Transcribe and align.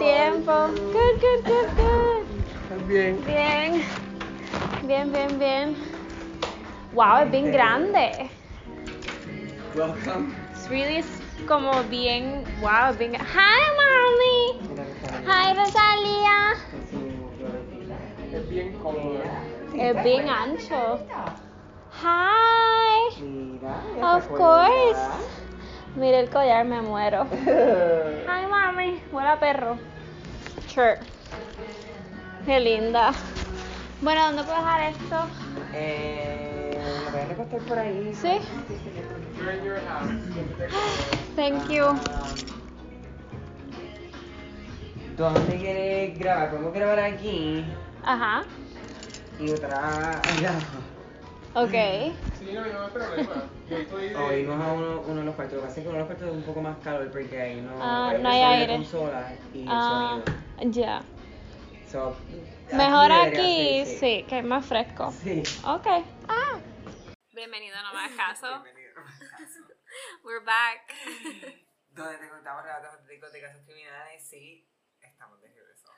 Tiempo. 0.00 0.68
Good, 0.94 1.20
good, 1.20 1.44
good, 1.44 1.68
good. 1.76 2.24
¿Estás 2.62 2.88
bien? 2.88 3.22
Bien. 3.26 3.82
Bien, 4.86 5.12
bien, 5.12 5.38
bien. 5.38 5.76
Wow, 6.94 7.18
es 7.24 7.30
bien 7.30 7.52
grande. 7.52 8.30
Welcome. 9.74 10.34
It's 10.52 10.70
really 10.70 11.04
como 11.46 11.82
bien, 11.90 12.44
wow, 12.62 12.96
bien. 12.98 13.14
Hi, 13.14 13.68
está 15.20 15.20
Hi, 15.26 15.54
florecita. 17.36 17.98
Es 18.32 18.48
bien 18.48 18.72
cómodo. 18.82 19.20
Es 19.74 20.02
bien 20.02 20.30
ancho. 20.30 20.98
Hi. 22.02 23.22
Of 24.00 24.28
course. 24.28 25.29
Mira 26.00 26.18
el 26.18 26.30
collar, 26.30 26.64
me 26.64 26.80
muero. 26.80 27.26
Hi, 28.26 28.46
mami. 28.50 29.02
Huele 29.12 29.28
a 29.28 29.38
perro. 29.38 29.76
Sure. 30.66 30.96
Qué 32.46 32.58
linda. 32.58 33.12
Bueno, 34.00 34.24
¿dónde 34.28 34.44
puedo 34.44 34.56
dejar 34.56 34.80
esto? 34.92 35.16
Eh, 35.74 36.80
lo 37.04 37.10
voy 37.10 37.20
a 37.20 37.26
recostar 37.26 37.60
por 37.60 37.78
ahí. 37.78 38.14
¿Sí? 38.14 38.38
Thank 41.36 41.68
you. 41.68 41.84
¿Dónde 45.18 45.58
quieres 45.58 46.18
grabar? 46.18 46.48
Podemos 46.48 46.72
grabar 46.72 46.98
aquí 47.00 47.62
Ajá. 48.06 48.44
y 49.38 49.50
otra 49.50 50.22
allá. 50.24 50.54
Ok. 51.52 52.29
Sí, 52.40 52.52
no, 52.54 52.64
no 52.66 52.82
hay 52.84 52.90
problema. 52.90 53.44
Yo 53.68 53.76
estoy 53.76 54.08
de... 54.08 54.16
O 54.16 54.32
irnos 54.32 54.64
a 54.66 54.72
uno, 54.72 55.00
uno 55.02 55.20
de 55.20 55.24
los 55.26 55.34
cuartos. 55.34 55.54
Lo 55.56 55.60
que 55.62 55.66
pasa 55.68 55.80
es 55.80 55.84
que 55.84 55.88
uno 55.90 55.92
de 55.92 55.98
los 55.98 56.06
cuartos 56.08 56.28
es 56.28 56.34
un 56.34 56.42
poco 56.42 56.62
más 56.62 56.78
calor 56.78 57.10
porque 57.12 57.40
ahí 57.40 57.60
no, 57.60 57.78
Ah, 57.82 58.12
el 58.14 58.22
no 58.22 58.28
hay 58.30 58.40
aire. 58.42 58.72
consola 58.76 59.32
y 59.52 59.62
el 59.62 59.68
Ah, 59.70 60.22
sonido. 60.56 60.72
ya. 60.72 61.02
So, 61.90 62.16
Mejor 62.72 63.12
aquí, 63.12 63.84
ser, 63.84 63.98
sí, 63.98 64.24
que 64.28 64.38
es 64.38 64.44
más 64.44 64.64
fresco. 64.64 65.12
Sí. 65.22 65.42
Ok. 65.66 65.86
Ah. 66.28 66.58
Bienvenido 67.32 67.76
a 67.76 67.82
No 67.82 67.88
Hagas 67.98 68.12
Caso. 68.16 68.62
Bienvenido. 68.62 68.94
We're 70.24 70.44
back. 70.44 70.94
Donde 71.90 72.16
te 72.18 72.28
contamos 72.30 72.62
relatos 72.62 72.92
auténticos 72.94 73.32
de 73.32 73.40
casos 73.42 73.62
criminales, 73.66 74.24
sí. 74.26 74.66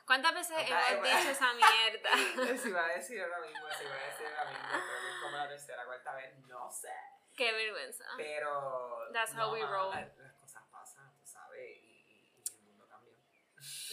¿Cuántas 0.05 0.33
veces 0.33 0.57
hemos 0.69 1.07
eh, 1.07 1.17
dicho 1.17 1.29
esa 1.29 1.53
mierda? 1.53 2.57
Si 2.57 2.69
iba 2.69 2.85
a 2.85 2.87
decir 2.89 3.21
ahora 3.21 3.39
mismo, 3.39 3.65
si 3.77 3.83
iba 3.85 3.93
a 3.95 4.05
decir 4.05 4.27
ahora 4.27 4.51
mismo, 4.51 4.67
creo 4.67 5.01
que 5.01 5.09
es 5.09 5.21
como 5.21 5.37
la 5.37 5.47
tercera, 5.47 5.85
cuarta 5.85 6.15
vez, 6.15 6.37
no 6.47 6.69
sé. 6.71 6.93
Qué 7.35 7.51
vergüenza. 7.51 8.05
Pero. 8.17 9.09
That's 9.13 9.31
how 9.33 9.47
no, 9.47 9.53
we 9.53 9.61
mano, 9.61 9.71
roll. 9.73 9.89
Las, 9.95 10.17
las 10.17 10.33
cosas 10.33 10.63
pasan, 10.71 11.17
tú 11.17 11.25
sabes, 11.25 11.79
y, 11.81 12.33
y, 12.37 12.43
el 12.53 12.61
mundo 12.63 12.87
cambió. 12.87 13.13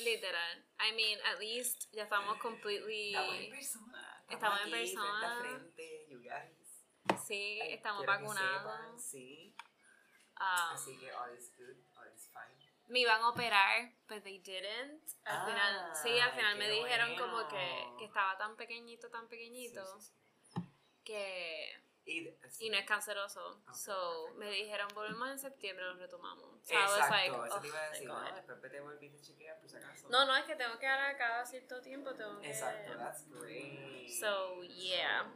Literal. 0.04 0.64
I 0.80 0.92
mean, 0.92 1.18
at 1.24 1.38
least 1.38 1.90
ya 1.92 2.02
estamos 2.02 2.38
completely. 2.38 3.14
Estamos 3.14 3.34
en 3.36 3.50
persona. 3.50 4.24
Estamos 4.28 4.60
en 4.60 4.66
aquí, 4.66 4.70
persona. 4.72 5.38
Frente 5.40 5.46
a 5.46 5.58
frente, 5.58 6.06
you 6.10 6.18
guys. 6.20 7.24
Sí, 7.24 7.60
Ay, 7.62 7.72
estamos 7.74 8.04
quiero 8.04 8.18
que 8.18 8.22
vacunados. 8.24 8.62
sepan, 8.62 9.00
Sí. 9.00 9.56
Um, 10.40 10.74
Así 10.74 10.98
que 10.98 11.12
all 11.12 11.36
is 11.36 11.52
good. 11.56 11.76
Me 12.90 13.00
iban 13.00 13.20
a 13.22 13.28
operar, 13.30 13.92
but 14.08 14.22
they 14.22 14.38
didn't. 14.40 15.02
Al 15.24 15.46
final, 15.46 15.96
sí, 16.02 16.18
al 16.18 16.30
Ay, 16.30 16.36
final 16.36 16.58
me 16.58 16.68
dijeron 16.68 17.16
como 17.16 17.48
que, 17.48 17.54
bueno. 17.56 17.96
que 17.98 18.04
estaba 18.06 18.36
tan 18.36 18.56
pequeñito, 18.56 19.08
tan 19.10 19.28
pequeñito, 19.28 19.82
Sí, 20.00 20.10
sí, 20.54 20.60
que. 21.04 21.72
sí. 21.76 21.86
Y, 22.06 22.24
sí. 22.50 22.66
Y 22.66 22.70
no 22.70 22.78
es 22.78 22.86
canceroso. 22.86 23.62
Ok, 23.68 23.74
so, 23.74 23.92
perfecto. 24.24 24.38
me 24.40 24.50
dijeron, 24.50 24.88
volvemos 24.94 25.28
en 25.30 25.38
septiembre, 25.38 25.84
lo 25.84 25.94
retomamos. 25.94 26.48
So 26.66 26.74
Exacto, 26.74 27.08
like, 27.10 27.36
eso 27.46 27.60
te 27.60 27.68
"Ugh, 27.68 27.72
iba 27.74 27.78
a 27.78 27.88
decir, 27.90 28.08
¿no? 28.08 28.14
God". 28.14 28.34
Después 28.34 28.60
te 28.72 28.80
volviste 28.80 29.18
a 29.18 29.22
chequear, 29.22 29.60
por 29.60 29.68
si 29.70 29.76
acaso. 29.76 30.08
No, 30.08 30.24
no, 30.26 30.36
es 30.36 30.44
que 30.44 30.56
tengo 30.56 30.78
que 30.78 30.86
dar 30.86 31.16
cada 31.16 31.46
cierto 31.46 31.80
tiempo, 31.80 32.14
tengo 32.14 32.40
que... 32.40 32.48
Exacto, 32.48 32.96
that's 32.96 33.28
great. 33.30 34.08
So, 34.08 34.62
yeah. 34.64 35.32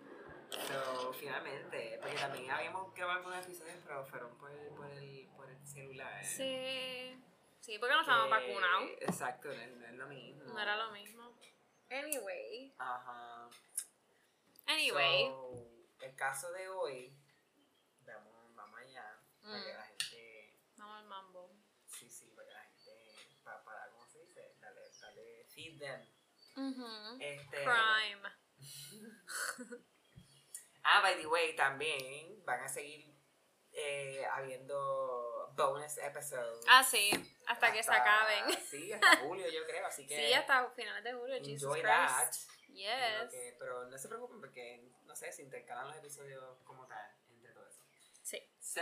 So, 0.51 1.13
finalmente, 1.13 1.99
porque 2.01 2.17
también 2.17 2.51
habíamos 2.51 2.93
grabado 2.95 3.19
algunos 3.19 3.45
episodios, 3.45 3.79
pero 3.85 4.05
fueron 4.07 4.37
por 4.39 4.51
el, 4.51 4.69
por 4.75 4.91
el, 4.91 5.29
por 5.37 5.51
el 5.51 5.67
celular. 5.67 6.25
Sí. 6.25 7.23
Sí, 7.65 7.79
porque 7.79 7.95
no 7.95 8.01
estábamos 8.03 8.39
Que- 8.39 8.47
vacunados. 8.49 8.91
Exacto, 9.01 9.49
no, 9.49 9.67
no 9.79 9.87
es 9.87 9.95
lo 9.95 10.07
mismo. 10.09 10.45
No 10.45 10.61
era 10.61 10.77
lo 10.77 10.91
mismo. 10.93 11.39
Anyway. 11.89 12.75
Ajá. 12.79 13.49
Anyway. 14.67 15.29
So, 15.29 15.71
el 16.01 16.15
caso 16.15 16.53
de 16.53 16.69
hoy, 16.69 17.17
vamos, 18.05 18.55
vamos 18.55 18.81
allá, 18.81 19.19
para 19.43 19.65
que 19.65 19.73
Mm. 19.73 19.77
la 19.77 19.85
gente, 19.87 20.61
Vamos 20.77 20.97
al 20.99 21.07
mambo. 21.07 21.57
sí, 21.87 22.11
sí, 22.11 22.31
para 22.37 22.47
que 22.49 22.53
la 22.55 22.65
gente, 22.65 23.41
para, 23.43 23.65
para 23.65 23.91
¿cómo 23.93 24.07
se 24.09 24.19
dice? 24.21 24.57
Dale, 24.61 24.81
dale, 25.01 25.45
feed 25.49 25.79
them. 25.79 27.21
Este, 27.21 27.65
Crime. 27.65 28.29
Ah, 30.87 31.01
by 31.01 31.17
the 31.17 31.27
way, 31.27 31.57
también 31.57 32.45
van 32.45 32.61
a 32.61 32.69
seguir 32.69 33.14
eh, 33.75 34.25
habiendo 34.33 35.51
bonus 35.57 35.99
episodes. 35.99 36.65
Ah, 36.69 36.83
sí. 36.83 37.11
Hasta 37.47 37.73
que 37.73 37.83
se 37.83 37.93
acaben. 37.93 38.45
Sí, 38.71 38.93
hasta 38.93 39.17
julio 39.19 39.47
yo 39.51 39.65
creo, 39.67 39.87
así 39.87 40.07
que 40.07 40.17
Sí, 40.29 40.33
hasta 40.33 40.71
finales 40.71 41.05
de 41.05 41.13
julio. 41.13 41.37
Jesus 41.39 41.63
enjoy 41.63 41.81
Christ. 41.83 41.89
that. 41.89 42.35
Yes. 42.75 43.31
que- 43.31 43.57
pero 43.59 43.85
no 43.87 43.97
se 43.99 44.09
preocupen 44.09 44.41
porque, 44.41 44.89
no 45.05 45.15
sé, 45.15 45.31
se 45.33 45.43
intercalan 45.43 45.87
los 45.89 45.97
episodios 45.97 46.59
como 46.65 46.87
tal, 46.89 47.09
entre 47.31 47.53
todo 47.53 47.69
eso. 47.69 47.83
Sí. 48.23 48.43
So, 48.61 48.81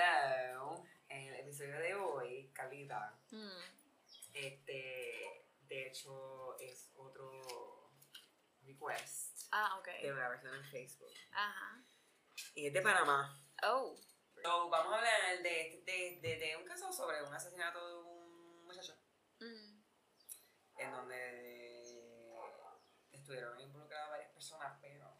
en 1.08 1.28
el 1.34 1.40
episodio 1.40 1.78
de 1.78 1.94
hoy, 1.94 2.50
Calita, 2.54 3.14
Mm. 3.30 3.58
este, 4.32 5.44
de 5.68 5.86
hecho, 5.88 6.56
es 6.58 6.90
otro 6.96 7.90
request 8.64 9.48
Ah, 9.52 9.76
ok. 9.78 9.88
de 10.00 10.12
una 10.12 10.28
persona 10.28 10.56
en 10.56 10.64
Facebook. 10.64 11.12
Ajá. 11.32 11.82
Y 12.54 12.66
es 12.68 12.72
de 12.72 12.80
Panamá. 12.80 13.38
Oh. 13.64 13.94
So, 14.42 14.68
vamos 14.70 14.92
a 14.92 14.96
hablar 14.98 15.42
de, 15.42 15.82
de, 15.86 16.18
de, 16.20 16.36
de 16.36 16.56
un 16.56 16.64
caso 16.64 16.92
sobre 16.92 17.22
un 17.22 17.32
asesinato 17.32 17.86
de 17.88 17.94
un 17.94 18.64
muchacho 18.64 18.96
Mm. 19.40 19.82
en 20.78 20.90
donde 20.92 22.32
estuvieron 23.10 23.58
involucradas 23.60 24.10
varias 24.10 24.30
personas, 24.32 24.78
pero 24.80 25.18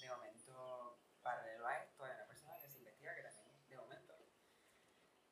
de 0.00 0.08
momento, 0.08 1.00
paralelo 1.22 1.66
a 1.68 1.78
esto, 1.84 2.04
hay 2.04 2.14
una 2.14 2.26
persona 2.26 2.58
que 2.58 2.68
se 2.68 2.78
investiga 2.78 3.14
que 3.14 3.22
también, 3.22 3.68
de 3.68 3.76
momento, 3.76 4.14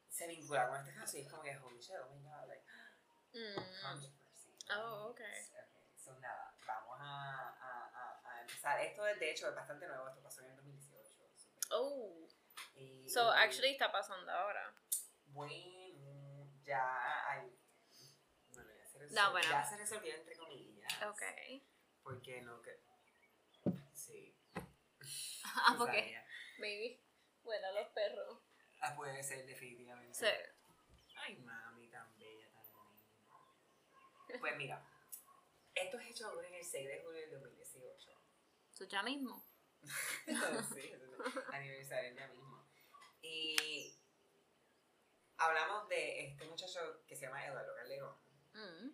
se 0.08 0.26
vincula 0.28 0.68
con 0.68 0.78
este 0.78 0.94
caso 0.94 1.16
y 1.16 1.20
es 1.22 1.28
como 1.30 1.42
que, 1.42 1.56
holy 1.58 1.80
shit, 1.80 1.96
oh 2.04 2.14
my 2.14 2.22
god, 2.22 2.46
like, 2.48 2.64
Mm. 3.32 3.54
controversy. 3.82 4.56
Oh, 4.76 5.08
ok. 5.10 5.20
Ok, 5.20 5.98
so 5.98 6.18
nada, 6.20 6.54
vamos 6.66 6.98
a, 7.00 7.50
a, 7.50 7.88
a, 7.88 8.30
a 8.32 8.40
empezar. 8.40 8.80
Esto, 8.80 9.02
de 9.02 9.30
hecho, 9.30 9.48
es 9.48 9.54
bastante 9.54 9.86
nuevo, 9.86 10.08
esto 10.08 10.22
pasó 10.22 10.40
en 10.42 10.50
el 10.50 10.56
2018. 10.56 11.28
súper. 11.36 11.60
Oh. 11.72 12.25
So, 13.16 13.30
actually 13.30 13.70
está 13.72 13.90
pasando 13.90 14.30
ahora. 14.30 14.74
Bueno, 15.28 16.52
ya 16.66 17.30
hay. 17.30 17.58
Bueno, 18.50 18.70
ya 18.76 18.86
se 18.86 18.98
resolvió, 18.98 19.22
No, 19.22 19.30
bueno. 19.32 19.48
ya 19.48 19.64
se 19.64 19.76
resolvió 19.78 20.14
entre 20.14 20.36
comillas. 20.36 21.02
Ok. 21.04 21.22
Porque 22.02 22.42
no 22.42 22.60
que. 22.60 22.78
Sí. 23.94 24.36
Ah, 25.44 25.72
o 25.74 25.78
porque. 25.78 26.10
ya- 26.12 26.26
Maybe. 26.58 27.00
Bueno, 27.42 27.72
los 27.72 27.88
perros. 27.94 28.42
Ah, 28.82 28.94
puede 28.94 29.22
ser 29.22 29.46
definitivamente. 29.46 30.12
Sí. 30.12 30.26
Ay, 31.16 31.36
mami, 31.38 31.88
tan 31.88 32.18
bella, 32.18 32.50
tan 32.52 32.64
linda. 32.66 34.38
Pues 34.40 34.56
mira, 34.58 34.86
esto 35.74 35.98
es 35.98 36.10
hecho 36.10 36.26
ahora 36.28 36.46
en 36.48 36.54
el 36.56 36.64
6 36.64 36.86
de 36.86 37.02
julio 37.02 37.20
del 37.22 37.30
2018. 37.40 38.10
So, 38.72 38.84
ya 38.84 39.02
mismo. 39.02 39.42
sí, 40.74 40.92
aniversario 41.52 42.14
ya 42.14 42.28
mismo. 42.28 42.55
Y 43.28 43.98
hablamos 45.38 45.88
de 45.88 46.26
este 46.26 46.44
muchacho 46.44 47.02
que 47.06 47.16
se 47.16 47.26
llama 47.26 47.44
Eduardo 47.44 47.74
Calderón. 47.74 48.16
Mm. 48.54 48.90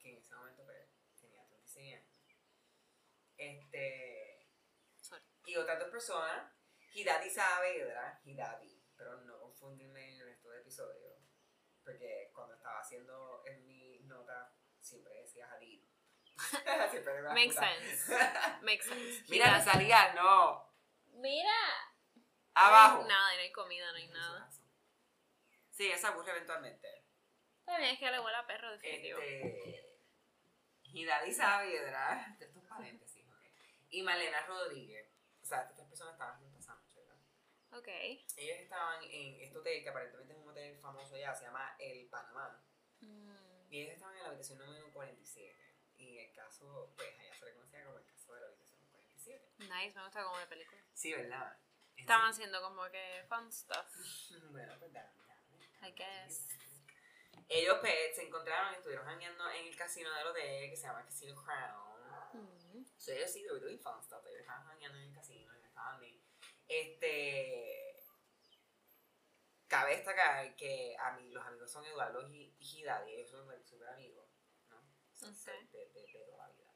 que 0.00 0.10
en 0.10 0.16
ese 0.16 0.34
momento 0.34 0.64
pues, 0.64 0.88
tenía 1.20 1.46
36 1.46 1.94
años. 1.94 2.06
Este, 3.36 4.48
Sorry. 5.00 5.22
y 5.44 5.56
otras 5.56 5.78
dos 5.78 5.90
personas, 5.90 6.52
Hidati 6.94 7.30
Saavedra, 7.30 8.20
Hidati, 8.24 8.82
pero 8.96 9.20
no 9.20 9.38
confundirme 9.38 10.14
en 10.14 10.20
el 10.20 10.26
resto 10.26 10.50
del 10.50 10.62
episodio, 10.62 11.18
porque 11.84 12.30
cuando 12.34 12.54
estaba 12.54 12.80
haciendo 12.80 13.44
en 13.46 13.64
mi 13.64 14.00
nota 14.00 14.52
siempre 14.80 15.14
decía 15.14 15.48
Hadid. 15.52 15.84
siempre 16.90 17.22
Makes 17.22 17.54
sense. 17.54 18.12
Makes 18.62 18.84
sense. 18.86 19.24
Mira, 19.28 19.46
Mira. 19.46 19.58
Rosalía, 19.58 20.14
no. 20.14 20.66
Mira. 21.12 21.89
Abajo. 22.54 22.98
No 22.98 23.02
hay 23.02 23.08
nada, 23.08 23.34
no 23.34 23.40
hay 23.40 23.52
comida, 23.52 23.90
no 23.92 23.98
hay 23.98 24.08
nada. 24.08 24.50
Sí, 25.70 25.90
esa 25.90 26.08
aburre 26.08 26.32
eventualmente. 26.32 26.88
También 27.64 27.94
es 27.94 27.98
que 27.98 28.10
le 28.10 28.20
huele 28.20 28.36
a 28.36 28.46
perro, 28.46 28.70
definitivo. 28.72 29.18
Este, 29.20 29.98
Hidali 30.82 31.32
Saavedra, 31.32 32.36
de 32.38 32.44
estos 32.46 32.64
paréntesis, 32.64 33.24
ok. 33.28 33.44
Y 33.90 34.02
Malena 34.02 34.44
Rodríguez. 34.46 35.08
O 35.42 35.46
sea, 35.46 35.62
estas 35.62 35.76
tres 35.76 35.88
personas 35.88 36.14
estaban 36.14 36.38
juntas 36.38 36.60
esa 36.60 36.74
noche, 36.74 37.00
¿verdad? 37.00 37.16
Ok. 37.72 37.88
Ellos 38.36 38.58
estaban 38.58 39.02
en 39.04 39.40
este 39.40 39.56
hotel, 39.56 39.82
que 39.82 39.88
aparentemente 39.88 40.32
es 40.32 40.38
un 40.38 40.48
hotel 40.48 40.78
famoso 40.78 41.16
ya, 41.16 41.34
se 41.34 41.44
llama 41.44 41.76
El 41.78 42.08
Panamá. 42.08 42.62
Mm. 43.00 43.70
Y 43.70 43.80
ellos 43.80 43.94
estaban 43.94 44.16
en 44.16 44.22
la 44.22 44.28
habitación 44.28 44.58
número 44.58 44.92
47. 44.92 45.56
Y 45.96 46.18
el 46.18 46.32
caso, 46.34 46.92
pues 46.96 47.08
allá 47.20 47.34
se 47.34 47.44
le 47.44 47.54
conocía 47.54 47.84
como 47.84 47.98
el 47.98 48.04
caso 48.06 48.34
de 48.34 48.40
la 48.40 48.46
habitación 48.48 48.80
47. 48.90 49.52
Nice, 49.58 49.94
me 49.94 50.04
gusta 50.04 50.24
como 50.24 50.38
de 50.38 50.46
película. 50.46 50.82
Sí, 50.92 51.12
¿verdad? 51.12 51.56
Estaban 52.00 52.30
haciendo 52.30 52.60
como 52.62 52.82
que 52.90 53.24
fun 53.28 53.52
stuff, 53.52 53.86
Bueno, 54.50 54.74
pues 54.78 54.92
dale, 54.92 55.10
dale. 55.26 55.88
I 55.88 55.92
guess. 55.92 56.46
Ellos 57.48 57.78
pues, 57.80 58.14
se 58.14 58.22
encontraron 58.26 58.72
y 58.74 58.76
estuvieron 58.76 59.06
jangueando 59.06 59.50
en 59.50 59.66
el 59.66 59.76
casino 59.76 60.12
del 60.14 60.26
hotel 60.28 60.70
que 60.70 60.76
se 60.76 60.86
llama 60.86 61.04
Casino 61.04 61.34
Crown. 61.42 62.00
Mm. 62.32 62.84
So 62.96 63.12
ellos 63.12 63.32
sí, 63.32 63.42
they 63.42 63.50
were 63.50 63.60
doing 63.60 63.78
fun 63.80 64.02
stuff. 64.02 64.24
Ellos 64.26 64.40
estaban 64.40 64.64
jangueando 64.66 64.98
en 64.98 65.04
el 65.08 65.14
casino 65.14 65.52
y 65.58 65.64
estaban 65.64 66.00
bien. 66.00 66.20
Este. 66.68 67.96
Cabe 69.66 69.96
destacar 69.96 70.54
que 70.56 70.96
a 70.98 71.12
mí 71.12 71.30
los 71.30 71.46
amigos 71.46 71.70
son 71.70 71.84
Eduardo 71.86 72.26
y 72.28 72.56
Hidadi, 72.58 73.12
ellos 73.14 73.30
son 73.30 73.46
súper 73.64 73.88
amigos, 73.88 74.28
¿no? 74.68 74.82
Son 75.14 75.30
Ok. 75.30 75.70
de, 75.70 75.78
de, 75.90 76.06
de 76.12 76.24
toda 76.26 76.46
la 76.48 76.52
vida. 76.52 76.74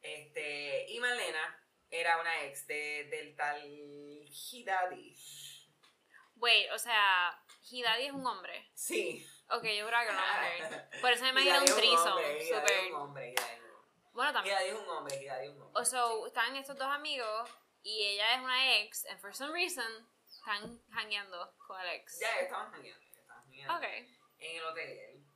Este, 0.00 0.86
y 0.90 1.00
Marlena 1.00 1.62
era 1.90 2.20
una 2.20 2.44
ex 2.44 2.66
de, 2.66 3.08
del 3.10 3.34
tal 3.36 3.62
Hidadi. 3.62 5.16
Wait, 6.36 6.70
o 6.72 6.78
sea, 6.78 7.42
Hidadi 7.70 8.06
es 8.06 8.12
un 8.12 8.26
hombre. 8.26 8.70
Sí. 8.74 9.26
Ok, 9.50 9.64
yo 9.64 9.86
creo 9.86 10.00
que 10.06 10.12
no 10.12 10.20
es 10.20 10.62
mujer. 10.62 10.90
Por 11.00 11.10
eso 11.12 11.22
me 11.24 11.30
imagino 11.30 11.58
un 11.60 11.64
trizo. 11.64 12.14
hombre, 12.14 12.38
es 12.38 12.48
Super. 12.48 12.86
un 12.88 12.94
hombre, 12.94 13.30
Hidadi 13.32 13.52
es 13.54 13.60
un 13.60 13.70
hombre. 13.70 14.10
Bueno, 14.12 14.32
también. 14.32 14.56
Hidadi 14.56 14.68
es 14.68 14.74
un 14.74 14.88
hombre, 14.88 15.22
Hidadi 15.22 15.46
es 15.46 15.52
un 15.52 15.62
hombre. 15.62 15.80
O 15.80 15.84
sea, 15.84 16.02
están 16.26 16.56
estos 16.56 16.76
dos 16.76 16.88
amigos 16.88 17.50
y 17.82 18.04
ella 18.06 18.34
es 18.34 18.42
una 18.42 18.76
ex, 18.78 19.06
and 19.06 19.20
for 19.20 19.34
some 19.34 19.52
reason 19.52 20.08
están 20.28 20.80
hangueando 20.92 21.54
con 21.66 21.80
el 21.80 21.88
ex. 21.88 22.20
Ya, 22.20 22.40
estaban 22.40 22.70
jangueando, 22.70 23.02
ellos 23.02 23.18
estaban 23.18 23.42
jangueando. 23.44 23.76
Ok. 23.76 23.84
en 24.40 24.56
el 24.56 24.64
hotel, 24.64 25.26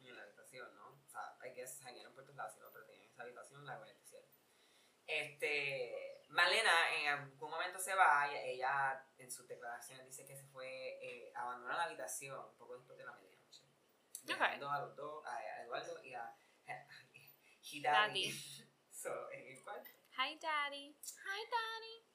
en 0.00 0.16
la 0.16 0.22
habitación, 0.22 0.74
¿no? 0.76 0.88
O 1.04 1.08
sea, 1.08 1.36
hay 1.40 1.54
que 1.54 1.66
janguearon 1.66 2.14
por 2.14 2.24
todos 2.24 2.36
lados, 2.36 2.56
¿no? 2.58 2.70
pero 2.72 2.86
tenían 2.86 3.10
esa 3.10 3.22
habitación, 3.22 3.64
la 3.66 3.76
47. 3.76 4.28
Este, 5.06 6.12
Malena 6.32 6.96
en 6.96 7.08
algún 7.08 7.50
momento 7.50 7.78
se 7.78 7.94
va 7.94 8.26
y 8.32 8.36
ella 8.54 9.04
en 9.18 9.30
sus 9.30 9.46
declaraciones 9.46 10.06
dice 10.06 10.24
que 10.24 10.34
se 10.34 10.44
fue, 10.46 10.98
eh, 11.02 11.32
abandonó 11.34 11.76
la 11.76 11.84
habitación 11.84 12.38
un 12.38 12.56
poco 12.56 12.76
después 12.76 12.96
de 12.96 13.04
la 13.04 13.12
medianoche. 13.12 13.64
Dejando 14.22 14.70
a 14.70 14.80
los 14.80 14.96
dos, 14.96 15.26
a, 15.26 15.62
Eduardo 15.62 16.02
y 16.02 16.14
a. 16.14 16.34
Daddy. 17.82 18.32
So, 18.92 19.10
en 19.32 19.48
el 19.48 19.64
cuarto. 19.64 19.90
Hi, 20.16 20.38
daddy. 20.38 20.96
Hi, 21.24 21.42
daddy. 21.50 22.06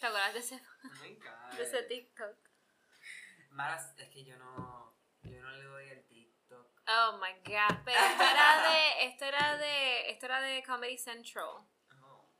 ¿Te 0.00 0.06
acuerdas 0.06 0.34
de 0.34 0.40
ese, 0.40 0.56
Oh 0.82 1.56
de 1.56 1.62
ese 1.62 1.82
TikTok? 1.84 2.36
Maras, 3.50 3.94
es 3.96 4.08
que 4.08 4.24
yo 4.24 4.36
no, 4.36 4.98
yo 5.22 5.40
no 5.40 5.50
le 5.52 5.62
doy 5.62 5.88
el 5.90 6.04
TikTok. 6.06 6.82
Oh 6.88 7.18
my 7.18 7.32
god. 7.44 7.78
Pero 7.84 8.00
esto 8.00 8.22
era 8.24 8.68
de, 8.68 9.04
esto 9.06 9.24
era 9.24 9.56
de, 9.56 10.10
esto 10.10 10.26
era 10.26 10.40
de 10.40 10.64
Comedy 10.64 10.98
Central. 10.98 11.64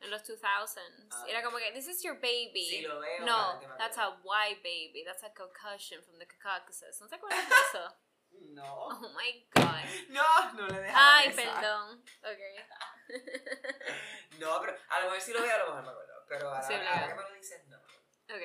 En 0.05 0.11
los 0.11 0.23
2000s. 0.23 1.09
Ah. 1.11 1.25
Era 1.29 1.43
como 1.43 1.59
que, 1.59 1.73
this 1.73 1.89
is 1.89 2.03
your 2.03 2.15
baby. 2.17 2.67
Sí, 2.69 2.83
lo 2.83 3.01
veo, 3.01 3.25
No, 3.25 3.61
that's 3.79 3.99
a 3.99 4.11
white 4.23 4.63
baby. 4.63 5.03
That's 5.05 5.23
a 5.25 5.33
concussion 5.33 6.03
from 6.05 6.19
the 6.19 6.27
Caucasus. 6.27 7.01
¿No 7.01 7.09
te 7.09 7.17
acuerdas 7.17 7.49
de 7.49 7.55
eso? 7.55 7.97
No. 8.37 8.89
Oh 8.89 9.09
my 9.17 9.49
god. 9.55 9.85
No, 10.09 10.53
no 10.55 10.67
le 10.67 10.81
dejas. 10.81 10.97
Ay, 11.01 11.33
perdón. 11.33 12.05
Ok. 12.23 13.09
No, 14.39 14.61
pero 14.61 14.77
a 14.89 14.99
lo 15.01 15.05
mejor 15.07 15.21
sí 15.21 15.33
lo 15.33 15.41
veo, 15.41 15.55
a 15.55 15.59
lo 15.59 15.67
mejor 15.67 15.85
me 15.85 15.91
acuerdo. 15.91 16.25
Pero 16.29 16.51
a 16.51 16.55
la, 16.55 16.63
Sí, 16.63 16.75
a 16.75 16.79
la 16.83 17.09
que 17.09 17.15
me 17.15 17.23
lo 17.23 17.33
dices, 17.33 17.65
no. 17.69 17.77
Ok. 17.79 18.43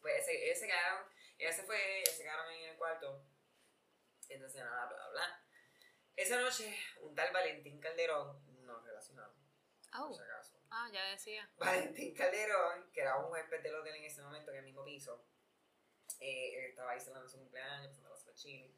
Pues 0.00 0.22
ese, 0.22 0.46
ellos 0.46 0.58
se 0.58 0.66
quedaron, 0.66 1.04
ella 1.38 1.52
se 1.52 1.62
fue, 1.64 2.00
ellos 2.00 2.14
se 2.14 2.22
quedaron 2.22 2.50
en 2.50 2.70
el 2.70 2.76
cuarto. 2.78 3.22
Entonces, 4.28 4.64
nada, 4.64 4.86
bla, 4.86 4.96
bla, 4.96 5.08
bla. 5.10 5.44
Esa 6.16 6.38
noche, 6.40 6.74
un 7.02 7.14
tal 7.14 7.30
Valentín 7.32 7.78
Calderón, 7.78 8.42
no 8.64 8.80
relacionado, 8.80 9.34
Oh. 9.92 10.16
Ah, 10.70 10.88
ya 10.92 11.04
decía. 11.10 11.48
Valentín 11.56 12.14
Calderón, 12.14 12.90
que 12.92 13.00
era 13.00 13.18
un 13.18 13.32
huésped 13.32 13.62
del 13.62 13.74
hotel 13.74 13.96
en 13.96 14.04
ese 14.04 14.22
momento, 14.22 14.50
en 14.52 14.58
el 14.58 14.64
mismo 14.64 14.84
piso, 14.84 15.26
eh, 16.20 16.54
él 16.54 16.64
estaba 16.70 16.92
ahí 16.92 17.00
celebrando 17.00 17.28
su 17.28 17.38
cumpleaños, 17.38 17.96
pasando 17.96 18.16
super 18.16 18.34
chile. 18.34 18.74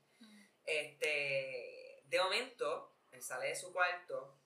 Este, 0.65 2.03
de 2.05 2.21
momento, 2.21 2.97
él 3.11 3.23
sale 3.23 3.49
de 3.49 3.57
su 3.57 3.73
cuarto, 3.73 4.41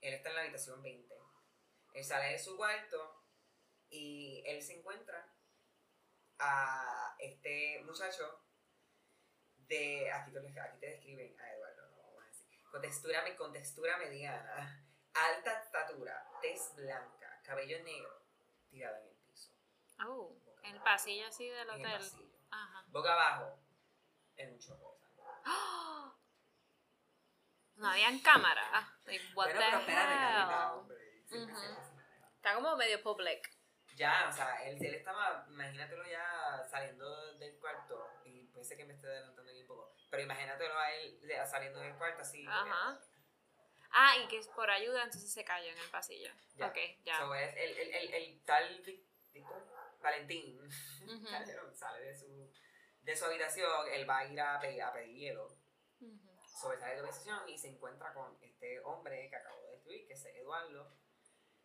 él 0.00 0.14
está 0.14 0.30
en 0.30 0.36
la 0.36 0.42
habitación 0.42 0.82
20. 0.82 1.14
Él 1.94 2.04
sale 2.04 2.32
de 2.32 2.38
su 2.38 2.56
cuarto 2.56 3.22
y 3.90 4.42
él 4.46 4.62
se 4.62 4.78
encuentra 4.78 5.30
a 6.38 7.16
este 7.18 7.82
muchacho 7.84 8.42
de, 9.56 10.10
aquí 10.10 10.32
te, 10.32 10.60
aquí 10.60 10.78
te 10.80 10.86
describen 10.86 11.38
a 11.38 11.52
Eduardo, 11.52 11.88
no 11.90 12.02
vamos 12.02 12.24
a 12.24 12.26
decir, 12.26 12.64
con 12.70 12.80
textura, 12.80 13.36
con 13.36 13.52
textura 13.52 13.98
mediana, 13.98 14.86
alta 15.14 15.52
estatura, 15.60 16.26
tez 16.40 16.74
blanca, 16.76 17.40
cabello 17.44 17.82
negro, 17.84 18.22
tirado 18.68 18.96
en 18.96 19.08
el 19.08 19.16
piso, 19.26 19.50
Oh. 20.06 20.36
En 20.62 20.76
el 20.76 20.82
pasillo 20.82 21.26
así 21.26 21.48
del 21.48 21.68
en 21.68 21.74
el 21.74 21.80
hotel. 21.80 21.98
pasillo, 22.00 22.36
Ajá. 22.50 22.84
boca 22.88 23.12
abajo, 23.12 23.58
en 24.36 24.52
un 24.52 24.58
chorro. 24.58 24.98
¡Ah! 25.44 26.14
No 27.74 27.88
habían 27.88 28.20
cámara. 28.20 28.62
Like, 29.06 29.24
what 29.34 29.46
bueno, 29.46 29.58
the 29.60 29.66
pero 29.66 29.78
espérate, 29.80 30.54
hombre. 30.76 31.24
Hace. 31.26 31.72
Está 32.36 32.54
como 32.54 32.76
medio 32.76 33.02
public. 33.02 33.50
Ya, 33.96 34.26
o 34.28 34.32
sea, 34.32 34.62
él, 34.68 34.76
él 34.84 34.94
estaba, 34.94 35.44
imagínatelo 35.48 36.04
ya 36.06 36.62
saliendo 36.70 37.34
del 37.38 37.58
cuarto, 37.58 38.08
y 38.24 38.46
puede 38.46 38.64
ser 38.64 38.76
que 38.76 38.84
me 38.84 38.92
esté 38.94 39.06
adelantando 39.08 39.50
aquí 39.50 39.62
un 39.62 39.66
poco, 39.66 39.94
pero 40.10 40.22
imagínatelo 40.22 40.78
a 40.78 40.92
él 40.92 41.20
saliendo 41.44 41.80
del 41.80 41.96
cuarto 41.96 42.22
así. 42.22 42.46
Ajá. 42.46 43.00
Ah, 43.94 44.16
y 44.18 44.26
que 44.28 44.38
es 44.38 44.48
por 44.48 44.70
ayuda, 44.70 45.04
entonces 45.04 45.32
se 45.32 45.44
cayó 45.44 45.70
en 45.70 45.78
el 45.78 45.90
pasillo. 45.90 46.30
Ya. 46.54 46.66
Ok, 46.66 46.76
ya. 47.04 47.18
So, 47.18 47.34
es 47.34 47.56
el, 47.56 47.76
el, 47.76 47.94
el, 47.94 48.14
el 48.14 48.44
tal 48.44 48.82
Víctor 49.32 49.68
Valentín 50.00 50.58
Ujú. 50.58 51.24
Calderón 51.30 51.74
sale 51.74 52.04
de 52.04 52.14
su, 52.16 52.50
de 53.02 53.16
su 53.16 53.24
habitación, 53.26 53.88
él 53.92 54.08
va 54.08 54.18
a 54.18 54.26
ir 54.26 54.40
a 54.40 54.58
pedir, 54.60 54.82
a 54.82 54.92
pedir 54.92 55.14
hielo. 55.16 55.46
Ujú. 56.00 56.18
Sobre 56.60 56.78
sale 56.78 56.94
de 56.96 57.02
la 57.02 57.08
habitación 57.08 57.48
y 57.48 57.58
se 57.58 57.68
encuentra 57.68 58.12
con 58.14 58.36
este 58.42 58.80
hombre 58.80 59.28
que 59.28 59.36
acabo 59.36 59.60
de 59.62 59.72
destruir, 59.72 60.06
que 60.06 60.14
es 60.14 60.24
Eduardo, 60.26 60.96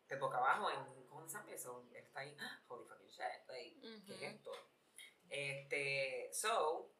de 0.08 0.16
boca 0.18 0.38
abajo 0.38 0.70
en 0.72 1.08
con. 1.08 1.28
So, 1.30 1.82
él 1.90 1.96
está 1.98 2.22
ahí, 2.22 2.36
"Ah, 2.40 2.62
holy 2.68 2.88
fucking 2.88 3.10
shit, 3.10 3.48
like, 3.48 3.82
¿qué 4.06 4.14
es 4.16 4.34
esto? 4.36 4.52
Este, 5.30 6.30
so, 6.32 6.94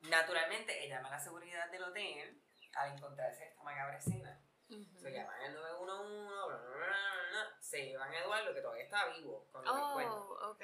naturalmente, 0.00 0.84
él 0.84 0.90
llama 0.90 1.08
a 1.08 1.12
la 1.12 1.18
seguridad 1.18 1.68
del 1.70 1.82
hotel 1.84 2.42
al 2.74 2.92
encontrarse 2.92 3.44
esta 3.46 3.62
macabra 3.62 3.98
escena. 3.98 4.40
Se 4.68 5.12
llaman 5.12 5.40
al 5.42 5.54
911, 5.54 6.26
bla, 6.26 6.46
bla, 6.46 6.56
bla, 6.56 6.76
bla, 6.76 7.28
bla, 7.30 7.56
se 7.60 7.86
llevan 7.86 8.12
a 8.12 8.20
Eduardo, 8.20 8.52
que 8.52 8.60
todavía 8.60 8.84
está 8.84 9.06
vivo, 9.08 9.46
cuando. 9.52 9.72
Oh, 9.72 10.56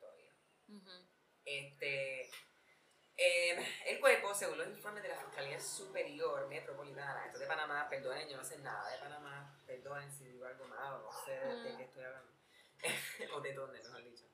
todavía. 0.00 0.34
Ujú. 0.68 0.90
Este, 1.44 2.30
eh, 3.16 3.66
el 3.86 4.00
cuerpo, 4.00 4.34
según 4.34 4.58
los 4.58 4.68
informes 4.68 5.02
de 5.02 5.08
la 5.08 5.16
Fiscalía 5.16 5.58
Superior 5.60 6.48
Metropolitana, 6.48 7.26
esto 7.26 7.38
es 7.38 7.40
de 7.40 7.46
Panamá, 7.46 7.88
perdonen, 7.88 8.28
yo 8.28 8.36
no 8.36 8.44
sé 8.44 8.58
nada 8.58 8.90
de 8.90 8.98
Panamá, 8.98 9.60
perdonen 9.66 10.12
si 10.12 10.24
digo 10.26 10.44
algo 10.44 10.66
malo, 10.66 10.98
no 10.98 11.24
sé 11.24 11.32
de, 11.32 11.62
de 11.62 11.76
qué 11.76 11.82
estoy 11.84 12.04
hablando, 12.04 12.32
o 13.34 13.40
de 13.40 13.54
dónde, 13.54 13.82
mejor 13.82 14.02
dicho. 14.04 14.24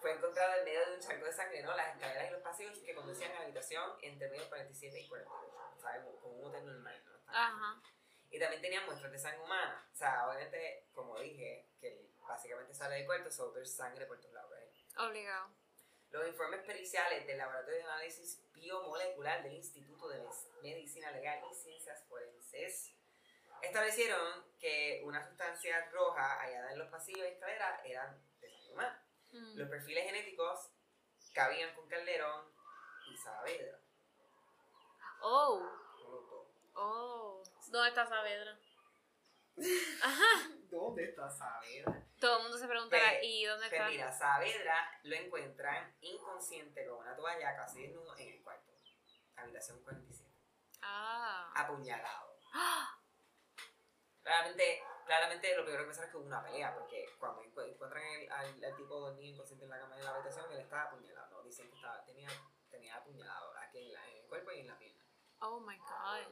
Fue 0.00 0.12
encontrado 0.12 0.58
en 0.58 0.64
medio 0.64 0.86
de 0.86 0.94
un 0.94 1.00
charco 1.00 1.24
de 1.26 1.32
sangre, 1.32 1.62
¿no? 1.62 1.76
Las 1.76 1.94
escaleras 1.94 2.28
y 2.28 2.32
los 2.32 2.42
pasillos 2.42 2.78
que 2.78 2.94
conducían 2.94 3.32
a 3.32 3.34
la 3.34 3.40
habitación 3.42 3.90
entre 4.00 4.30
medio 4.30 4.48
47 4.48 5.00
y 5.00 5.08
48, 5.08 5.80
¿sabes? 5.80 6.02
Como 6.20 6.36
un 6.36 6.46
hotel 6.46 6.66
normal, 6.66 7.02
¿no? 7.04 7.32
Ajá. 7.32 7.82
Y 8.30 8.38
también 8.38 8.62
tenían 8.62 8.86
muestras 8.86 9.10
de 9.10 9.18
sangre 9.18 9.42
humana. 9.42 9.88
O 9.92 9.96
sea, 9.96 10.26
obviamente, 10.28 10.86
como 10.92 11.18
dije, 11.18 11.68
que 11.80 12.10
básicamente 12.26 12.72
sale 12.72 12.96
del 12.96 13.06
cuarto, 13.06 13.30
so 13.30 13.52
there's 13.52 13.74
sangre 13.74 14.06
por 14.06 14.20
todos 14.20 14.34
lados, 14.34 14.52
right? 14.56 14.98
Obligado. 14.98 15.50
Los 16.10 16.26
informes 16.26 16.64
periciales 16.64 17.26
del 17.26 17.38
Laboratorio 17.38 17.78
de 17.78 17.84
Análisis 17.84 18.42
Biomolecular 18.52 19.42
del 19.42 19.54
Instituto 19.54 20.08
de 20.08 20.20
Medicina 20.62 21.10
Legal 21.12 21.40
y 21.50 21.54
Ciencias 21.54 22.02
Forenses 22.08 22.92
establecieron 23.62 24.44
que 24.58 25.02
una 25.04 25.26
sustancia 25.26 25.88
roja 25.90 26.40
hallada 26.40 26.72
en 26.72 26.78
los 26.78 26.88
pasillos 26.88 27.22
de 27.22 27.32
escalera 27.32 27.80
eran 27.84 28.20
de 28.40 28.50
sangre 28.50 28.72
humana. 28.72 29.06
Mm. 29.32 29.56
Los 29.56 29.68
perfiles 29.68 30.04
genéticos 30.04 30.70
cabían 31.32 31.74
con 31.74 31.88
Calderón 31.88 32.46
y 33.12 33.16
Saavedra. 33.16 33.78
Oh, 35.22 35.62
oh. 36.74 37.39
¿Dónde 37.70 37.88
está 37.88 38.06
Saavedra? 38.06 38.58
Ajá. 40.02 40.48
¿Dónde 40.70 41.04
está 41.04 41.30
Saavedra? 41.30 42.06
Todo 42.20 42.36
el 42.36 42.42
mundo 42.42 42.58
se 42.58 42.68
preguntará, 42.68 43.08
Pues- 43.10 43.20
¿y 43.24 43.44
dónde 43.44 43.68
Pues 43.68 43.80
está? 43.80 43.90
mira, 43.90 44.12
Saavedra 44.12 45.00
lo 45.04 45.16
encuentran 45.16 45.96
inconsciente 46.00 46.86
con 46.86 46.98
una 46.98 47.16
toalla 47.16 47.56
casi 47.56 47.82
desnudo 47.82 48.16
en 48.16 48.28
el 48.28 48.42
cuarto. 48.42 48.70
Habitación 49.36 49.82
47. 49.82 50.30
Ah. 50.82 51.52
Apuñalado. 51.56 52.36
Claramente, 54.22 54.82
claramente 55.06 55.56
lo 55.56 55.62
primero 55.64 55.82
que 55.84 55.86
pensaron 55.88 56.08
es 56.08 56.12
que 56.12 56.16
hubo 56.18 56.26
una 56.26 56.42
pelea, 56.42 56.74
porque 56.74 57.06
cuando 57.18 57.42
encu- 57.42 57.66
encuentran 57.66 58.02
el- 58.04 58.30
al, 58.30 58.64
al 58.64 58.76
tipo 58.76 59.00
dormido 59.00 59.32
inconsciente 59.32 59.64
en 59.64 59.70
la 59.70 59.80
cama 59.80 59.96
de 59.96 60.02
la 60.04 60.10
habitación, 60.14 60.52
él 60.52 60.58
estaba 60.60 60.82
apuñalado. 60.84 61.30
¿no? 61.38 61.42
Dicen 61.42 61.68
que 61.70 61.74
estaba, 61.76 62.04
tenía, 62.04 62.28
tenía 62.70 62.96
apuñalado 62.96 63.56
aquí 63.58 63.78
en, 63.78 63.92
la- 63.94 64.08
en 64.10 64.16
el 64.18 64.24
cuerpo 64.26 64.52
y 64.52 64.60
en 64.60 64.66
la 64.68 64.78
pierna. 64.78 65.02
Oh 65.40 65.58
my 65.60 65.76
god. 65.78 66.26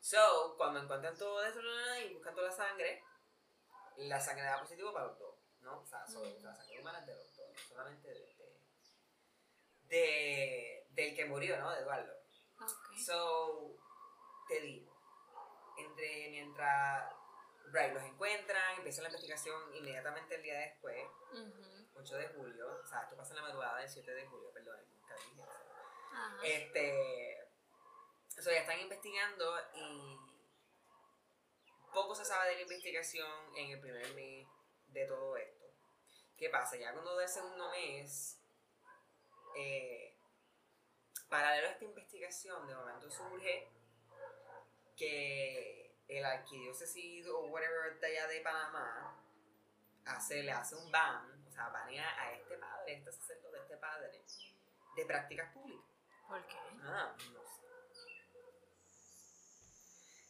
So, 0.00 0.54
cuando 0.56 0.80
encuentran 0.80 1.16
todo 1.16 1.42
eso 1.44 1.60
y 2.06 2.14
buscan 2.14 2.34
toda 2.34 2.48
la 2.48 2.54
sangre, 2.54 3.02
la 3.96 4.20
sangre 4.20 4.44
da 4.44 4.60
positivo 4.60 4.92
para 4.92 5.06
los 5.06 5.18
dos, 5.18 5.34
¿no? 5.60 5.80
O 5.80 5.86
sea, 5.86 6.06
sobre, 6.06 6.30
Mm. 6.38 6.44
la 6.44 6.54
sangre 6.54 6.80
humana 6.80 6.98
es 7.00 7.06
de 7.06 7.14
los 7.14 7.36
dos, 7.36 7.48
no 7.52 7.68
solamente 7.68 8.08
de, 8.08 8.14
de- 8.36 8.58
de- 9.84 10.86
del 10.90 11.16
que 11.16 11.24
murió, 11.24 11.58
¿no? 11.58 11.70
De 11.72 11.80
Eduardo. 11.80 12.12
Ok. 12.60 12.98
So, 13.04 13.76
te 14.48 14.60
digo, 14.60 14.96
entre 15.78 16.28
mientras 16.30 17.12
right, 17.72 17.92
los 17.92 18.02
encuentran, 18.02 18.76
empieza 18.78 19.02
la 19.02 19.08
investigación 19.08 19.74
inmediatamente 19.74 20.36
el 20.36 20.42
día 20.42 20.58
después, 20.60 21.06
Ujú. 21.32 21.88
8 22.00 22.16
de 22.16 22.28
julio, 22.28 22.80
o 22.82 22.86
sea, 22.86 23.02
esto 23.02 23.16
pasa 23.16 23.30
en 23.30 23.36
la 23.36 23.42
madrugada 23.42 23.78
del 23.80 23.88
7 23.90 24.12
de 24.14 24.26
julio, 24.26 24.50
perdón, 24.52 24.80
nunca 24.90 25.14
dije 25.16 25.42
eso. 25.42 26.42
Este. 26.44 27.47
So, 28.40 28.50
ya 28.50 28.60
están 28.60 28.80
investigando 28.80 29.56
y. 29.74 30.16
Poco 31.92 32.14
se 32.14 32.24
sabe 32.24 32.50
de 32.50 32.56
la 32.56 32.62
investigación 32.62 33.56
en 33.56 33.70
el 33.70 33.80
primer 33.80 34.14
mes 34.14 34.46
de 34.88 35.06
todo 35.06 35.36
esto. 35.36 35.64
¿Qué 36.36 36.48
pasa? 36.50 36.76
Ya 36.76 36.92
cuando 36.92 37.16
del 37.16 37.28
segundo 37.28 37.70
mes. 37.70 38.38
eh, 39.56 40.14
paralelo 41.28 41.68
a 41.68 41.70
esta 41.72 41.84
investigación, 41.84 42.66
de 42.66 42.74
momento 42.74 43.10
surge 43.10 43.68
que 44.96 45.94
el 46.08 46.24
arquidiócesis 46.24 47.26
o 47.28 47.46
whatever 47.46 47.98
de 48.00 48.06
allá 48.06 48.26
de 48.28 48.40
Panamá 48.40 49.22
hace, 50.06 50.42
le 50.42 50.52
hace 50.52 50.74
un 50.74 50.90
ban, 50.90 51.44
o 51.46 51.50
sea, 51.50 51.68
banea 51.68 52.08
a 52.20 52.32
este 52.32 52.56
padre, 52.56 52.94
este 52.94 53.12
sacerdote, 53.12 53.58
este 53.58 53.76
padre, 53.76 54.22
de 54.96 55.06
prácticas 55.06 55.52
públicas. 55.52 55.84
¿Por 56.26 56.46
qué? 56.46 56.56
Ah, 56.82 57.14
no 57.32 57.42
sé. 57.44 57.57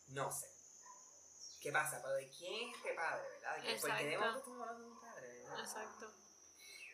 No 0.08 0.30
sé. 0.30 0.46
¿Qué 1.60 1.72
pasa? 1.72 2.00
¿Pero 2.02 2.14
de 2.14 2.28
quién 2.30 2.70
es 2.70 2.76
este 2.76 2.94
padre, 2.94 3.28
verdad? 3.28 3.56
¿De 3.56 3.62
qué- 3.62 3.72
Exacto. 3.72 4.04
momento 4.18 4.38
estamos 4.38 4.60
hablando 4.60 4.84
de 4.84 4.90
un 4.92 5.00
padre, 5.00 5.28
¿verdad? 5.42 5.60
Exacto. 5.60 6.12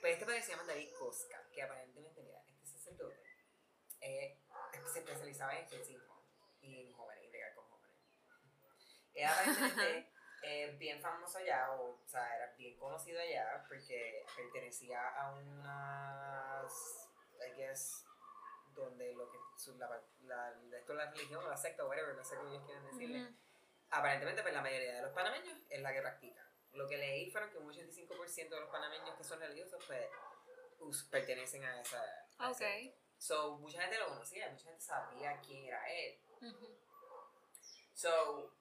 Pues 0.00 0.12
este 0.14 0.26
padre 0.26 0.42
se 0.42 0.50
llama 0.52 0.64
David 0.64 0.90
que 1.52 1.62
aparentemente, 1.62 2.22
mira, 2.22 2.42
este 2.48 2.66
sacerdote 2.78 3.22
eh, 4.00 4.38
se 4.92 4.98
especializaba 4.98 5.54
en 5.56 5.64
exorcismo 5.64 6.22
y 6.60 6.86
en 6.86 6.92
jóvenes, 6.92 7.24
y 7.24 7.28
bregar 7.30 7.54
con 7.54 7.64
jóvenes. 7.70 7.96
Era 9.14 9.32
aparentemente 9.32 10.12
eh, 10.42 10.76
bien 10.78 11.00
famoso 11.00 11.38
allá, 11.38 11.72
o, 11.72 12.02
o 12.02 12.06
sea, 12.06 12.36
era 12.36 12.52
bien 12.56 12.76
conocido 12.78 13.20
allá 13.20 13.64
porque 13.68 14.26
pertenecía 14.36 15.08
a 15.10 15.32
unas, 15.34 16.72
I 17.46 17.52
guess, 17.56 18.04
donde 18.82 19.12
lo 19.14 19.30
que, 19.30 19.38
su- 19.56 19.76
la, 19.78 19.88
la, 20.22 20.50
esto 20.76 20.92
es 20.92 20.96
la 20.98 21.10
religión 21.10 21.44
o 21.44 21.48
la 21.48 21.56
secta 21.56 21.84
o 21.84 21.88
whatever, 21.88 22.14
no 22.14 22.24
sé 22.24 22.36
cómo 22.36 22.50
ellos 22.50 22.64
quieren 22.64 22.84
decirle. 22.86 23.22
Ujú. 23.24 23.34
Aparentemente, 23.90 24.42
pues 24.42 24.54
la 24.54 24.62
mayoría 24.62 24.94
de 24.94 25.02
los 25.02 25.12
panameños 25.12 25.56
es 25.70 25.80
la 25.82 25.92
que 25.92 26.00
practican. 26.00 26.44
Lo 26.72 26.88
que 26.88 26.96
leí 26.98 27.30
fueron 27.30 27.50
que 27.50 27.58
un 27.58 27.70
85% 27.72 28.48
de 28.54 28.60
los 28.60 28.70
panameños 28.70 29.14
que 29.16 29.22
son 29.24 29.38
religiosos, 29.38 29.82
pues, 29.86 30.08
us- 30.80 31.04
pertenecen 31.04 31.64
a 31.64 31.80
esa. 31.80 32.02
a 32.38 32.50
Ok. 32.50 32.60
ese- 32.60 32.96
So, 33.18 33.56
mucha 33.58 33.80
gente 33.80 33.98
lo 33.98 34.08
conocía, 34.08 34.48
mucha 34.50 34.64
gente 34.64 34.80
sabía 34.82 35.40
quién 35.40 35.64
era 35.66 35.88
él. 35.90 36.18
Ujú. 36.42 36.76
So, 37.94 38.52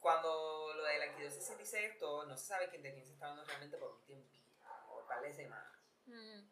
cuando 0.00 0.72
lo 0.74 0.82
de 0.84 0.98
la 0.98 1.04
arquidiócesis 1.04 1.56
dice 1.58 1.84
esto, 1.86 2.24
no 2.24 2.36
se 2.36 2.46
sabe 2.46 2.68
quién 2.70 2.82
de 2.82 2.92
quién 2.94 3.04
se 3.04 3.12
está 3.12 3.26
hablando 3.26 3.44
realmente 3.46 3.76
por 3.76 3.90
un 3.92 4.02
tiempito, 4.06 4.48
por 4.88 5.02
un 5.02 5.08
par 5.08 5.20
de 5.20 5.34
semanas. 5.34 5.78
Ujú. 6.06 6.48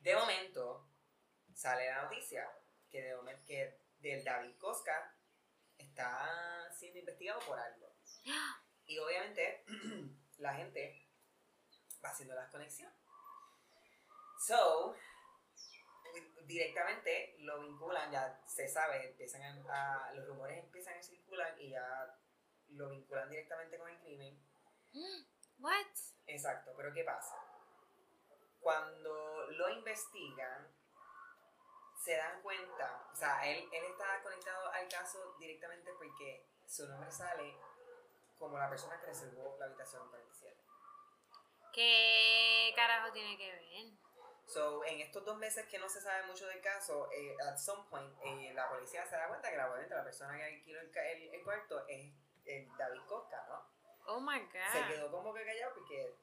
De 0.00 0.16
momento, 0.16 0.87
sale 1.58 1.86
la 1.86 2.02
noticia 2.02 2.48
que, 2.88 3.02
de 3.02 3.16
momento, 3.16 3.44
que 3.44 3.80
del 3.98 4.22
David 4.22 4.56
Cosca 4.58 5.12
está 5.76 6.70
siendo 6.72 7.00
investigado 7.00 7.40
por 7.40 7.58
algo. 7.58 7.92
Y 8.86 8.96
obviamente, 8.98 9.64
la 10.38 10.54
gente 10.54 11.08
va 12.04 12.10
haciendo 12.10 12.34
las 12.36 12.48
conexiones. 12.50 12.94
So, 14.46 14.94
directamente 16.44 17.34
lo 17.40 17.60
vinculan, 17.60 18.10
ya 18.12 18.40
se 18.46 18.68
sabe, 18.68 19.08
empiezan 19.08 19.42
a, 19.68 20.06
a- 20.06 20.14
los 20.14 20.26
rumores 20.28 20.58
empiezan 20.62 20.96
a 20.96 21.02
circular 21.02 21.60
y 21.60 21.70
ya 21.70 22.16
lo 22.68 22.88
vinculan 22.90 23.28
directamente 23.28 23.78
con 23.78 23.90
el 23.90 23.98
crimen. 23.98 24.40
What? 25.58 25.86
Exacto, 26.28 26.72
pero 26.76 26.94
¿qué 26.94 27.02
pasa? 27.02 27.34
Cuando 28.60 29.46
lo 29.50 29.68
investigan, 29.70 30.72
se 32.08 32.16
dan 32.16 32.40
cuenta, 32.40 33.06
o 33.12 33.14
sea, 33.14 33.46
él, 33.46 33.68
él 33.70 33.84
está 33.84 34.22
conectado 34.22 34.72
al 34.72 34.88
caso 34.88 35.34
directamente 35.38 35.92
porque 35.92 36.48
su 36.66 36.88
nombre 36.88 37.12
sale 37.12 37.54
como 38.38 38.56
la 38.56 38.70
persona 38.70 38.98
que 38.98 39.08
reservó 39.08 39.58
la 39.58 39.66
habitación 39.66 40.08
47. 40.08 40.56
¿Qué 41.70 42.72
carajo 42.74 43.12
tiene 43.12 43.36
que 43.36 43.52
ver? 43.52 43.92
So, 44.46 44.82
en 44.86 45.02
estos 45.02 45.22
dos 45.22 45.36
meses 45.36 45.66
que 45.66 45.78
no 45.78 45.86
se 45.86 46.00
sabe 46.00 46.22
mucho 46.26 46.46
del 46.46 46.62
caso, 46.62 47.10
eh, 47.12 47.36
at 47.46 47.58
some 47.58 47.84
point, 47.90 48.10
eh, 48.24 48.54
la 48.54 48.70
policía 48.70 49.04
se 49.04 49.14
da 49.14 49.28
cuenta 49.28 49.50
que 49.50 49.58
la, 49.58 49.68
la 49.68 50.02
persona 50.04 50.34
que 50.38 50.44
alquiló 50.44 50.80
el, 50.80 50.96
el, 50.96 51.34
el 51.34 51.44
cuarto 51.44 51.86
es 51.88 52.10
el 52.46 52.74
David 52.78 53.02
Cosca, 53.06 53.44
¿no? 53.50 53.66
Oh 54.06 54.20
my 54.20 54.48
Se 54.50 54.80
god. 54.80 54.88
quedó 54.88 55.10
como 55.10 55.34
que 55.34 55.44
callado 55.44 55.74
porque, 55.74 56.06
eh, 56.06 56.16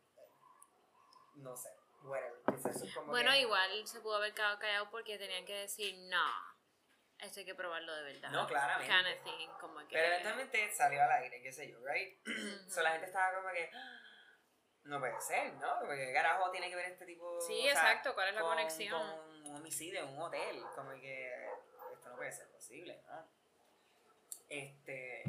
no 1.36 1.56
sé, 1.56 1.70
whatever. 2.08 2.40
Eso 2.70 2.86
como 2.96 3.12
Bueno, 3.12 3.32
que- 3.32 3.40
igual 3.42 3.88
se 3.88 4.00
pudo 4.02 4.16
haber 4.18 4.34
quedado 4.34 4.58
callado 4.60 4.90
porque 4.90 5.18
tenían 5.18 5.46
que 5.46 5.54
decir, 5.54 5.96
no, 6.10 6.26
esto 7.20 7.40
hay 7.40 7.46
que 7.46 7.56
probarlo 7.56 7.94
de 7.96 8.04
verdad. 8.04 8.30
No, 8.32 8.48
claramente. 8.48 8.94
Kind 8.94 9.08
of 9.18 9.24
thing, 9.24 9.48
como 9.60 9.80
que... 9.80 9.88
Pero 9.96 10.08
eventualmente 10.08 10.72
salió 10.74 11.02
al 11.04 11.12
aire, 11.12 11.42
qué 11.42 11.52
sé 11.52 11.70
yo, 11.72 11.80
right? 11.86 12.20
Ujú. 12.28 12.70
So, 12.70 12.82
la 12.82 12.92
gente 12.92 13.08
estaba 13.08 13.36
como 13.36 13.52
que, 13.54 13.70
"Ah, 13.74 14.02
no 14.84 15.00
puede 15.00 15.20
ser, 15.22 15.54
¿no? 15.54 15.80
Porque 15.80 16.14
carajo 16.14 16.52
tiene 16.52 16.70
que 16.70 16.76
ver 16.76 16.92
este 16.92 17.06
tipo. 17.06 17.40
Sí, 17.42 17.60
o 17.60 17.64
sea, 17.64 17.72
exacto, 17.72 18.14
¿cuál 18.14 18.30
es 18.30 18.36
la 18.36 18.42
con- 18.42 18.50
conexión? 18.52 18.92
Con 19.18 19.46
un 19.48 19.56
homicidio 19.56 20.02
en 20.02 20.10
un 20.10 20.22
hotel, 20.22 20.64
como 20.76 20.92
que 20.92 21.46
esto 21.94 22.10
no 22.10 22.16
puede 22.18 22.32
ser 22.32 22.48
posible, 22.52 23.02
¿no? 23.08 23.28
Este. 24.50 25.24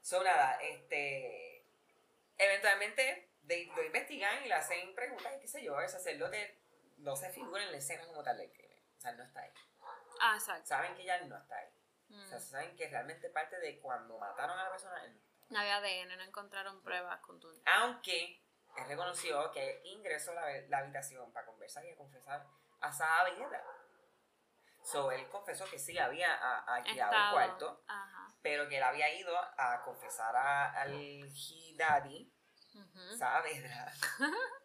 So, 0.00 0.22
nada, 0.22 0.60
este. 0.62 1.64
Eventualmente 2.38 3.31
de- 3.42 3.66
lo 3.74 3.82
investigan 3.84 4.44
y 4.44 4.48
le 4.48 4.54
hacen 4.54 4.94
preguntas 4.94 5.32
y 5.36 5.40
qué 5.40 5.48
sé 5.48 5.62
yo, 5.62 5.80
el 5.80 5.88
sacerdote 5.88 6.60
no 6.98 7.16
se 7.16 7.30
figura 7.30 7.62
en 7.62 7.72
la 7.72 7.78
escena 7.78 8.04
como 8.06 8.22
tal 8.22 8.36
del 8.38 8.52
crimen. 8.52 8.78
O 8.96 9.00
sea, 9.00 9.12
no 9.12 9.22
está 9.24 9.40
ahí. 9.40 9.50
Ah, 10.20 10.34
exacto. 10.36 10.66
Saben 10.66 10.94
que 10.94 11.04
ya 11.04 11.16
él 11.16 11.28
no 11.28 11.36
está 11.36 11.56
ahí. 11.56 11.68
O 12.10 12.14
Mm. 12.14 12.26
sea, 12.28 12.38
saben 12.40 12.76
que 12.76 12.88
realmente 12.88 13.30
parte 13.30 13.58
de 13.58 13.80
cuando 13.80 14.18
mataron 14.18 14.58
a 14.58 14.64
la 14.64 14.70
persona, 14.70 15.02
él 15.04 15.14
no 15.16 15.22
No 15.50 15.58
había 15.58 15.76
ADN, 15.78 16.16
no 16.16 16.22
encontraron 16.22 16.82
pruebas 16.82 17.20
contundentes. 17.20 17.72
Aunque 17.74 18.42
él 18.76 18.84
reconoció 18.86 19.50
que 19.50 19.82
ingresó 19.84 20.30
a 20.32 20.34
la, 20.34 20.60
la 20.68 20.78
habitación 20.78 21.30
para 21.32 21.44
conversar 21.46 21.84
y 21.84 21.90
a 21.90 21.96
confesar 21.96 22.46
a 22.80 22.92
Saavedra. 22.92 23.62
So, 24.84 25.12
él 25.12 25.28
confesó 25.28 25.64
que 25.66 25.78
sí 25.78 25.96
había 25.98 26.58
alquilado 26.60 27.12
el 27.12 27.32
cuarto, 27.32 27.84
Ajá. 27.86 28.34
pero 28.42 28.68
que 28.68 28.78
él 28.78 28.82
había 28.82 29.12
ido 29.14 29.36
a 29.38 29.82
confesar 29.84 30.34
a- 30.34 30.72
al 30.72 30.92
Hidadi, 30.94 32.32
Ujú. 32.74 33.16
Saavedra. 33.18 33.92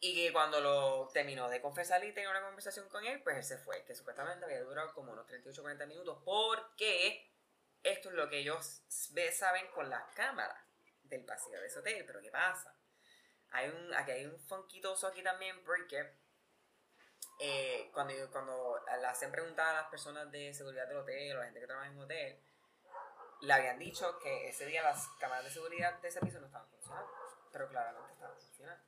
y 0.00 0.14
que 0.14 0.32
cuando 0.32 0.60
lo 0.60 1.08
terminó 1.12 1.48
de 1.48 1.60
confesar 1.60 2.04
y 2.04 2.12
tenía 2.12 2.30
una 2.30 2.42
conversación 2.42 2.88
con 2.88 3.04
él, 3.04 3.22
pues 3.22 3.36
él 3.36 3.44
se 3.44 3.58
fue, 3.58 3.84
que 3.84 3.94
supuestamente 3.94 4.44
había 4.44 4.62
durado 4.62 4.92
como 4.94 5.12
unos 5.12 5.26
38 5.26 5.60
o 5.60 5.64
40 5.64 5.86
minutos, 5.86 6.22
porque 6.24 7.32
esto 7.82 8.08
es 8.10 8.14
lo 8.14 8.28
que 8.28 8.38
ellos 8.38 8.82
saben 8.88 9.66
con 9.72 9.88
las 9.90 10.04
cámaras 10.14 10.62
del 11.02 11.24
pasillo 11.24 11.60
de 11.60 11.66
ese 11.66 11.78
hotel. 11.78 12.04
Pero 12.06 12.20
¿qué 12.20 12.30
pasa? 12.30 12.74
Hay 13.50 13.68
un, 13.68 13.94
aquí 13.94 14.10
hay 14.12 14.26
un 14.26 14.38
fonquitoso 14.40 15.06
aquí 15.06 15.22
también 15.22 15.64
porque 15.64 16.12
eh, 17.40 17.90
cuando, 17.92 18.14
cuando 18.30 18.84
le 19.00 19.06
hacen 19.06 19.30
preguntar 19.30 19.68
a 19.68 19.82
las 19.82 19.88
personas 19.88 20.30
de 20.30 20.52
seguridad 20.52 20.86
del 20.88 20.98
hotel 20.98 21.36
o 21.36 21.38
la 21.38 21.44
gente 21.44 21.60
que 21.60 21.66
trabaja 21.66 21.88
en 21.88 21.96
un 21.96 22.04
hotel, 22.04 22.40
le 23.42 23.52
habían 23.52 23.78
dicho 23.78 24.18
que 24.18 24.48
ese 24.48 24.66
día 24.66 24.82
las 24.82 25.08
cámaras 25.20 25.44
de 25.44 25.50
seguridad 25.50 25.98
de 26.00 26.08
ese 26.08 26.20
piso 26.20 26.40
no 26.40 26.46
estaban 26.46 26.68
funcionando. 26.70 27.12
Pero 27.52 27.68
claramente 27.68 28.12
estaban 28.12 28.36
funcionando. 28.40 28.84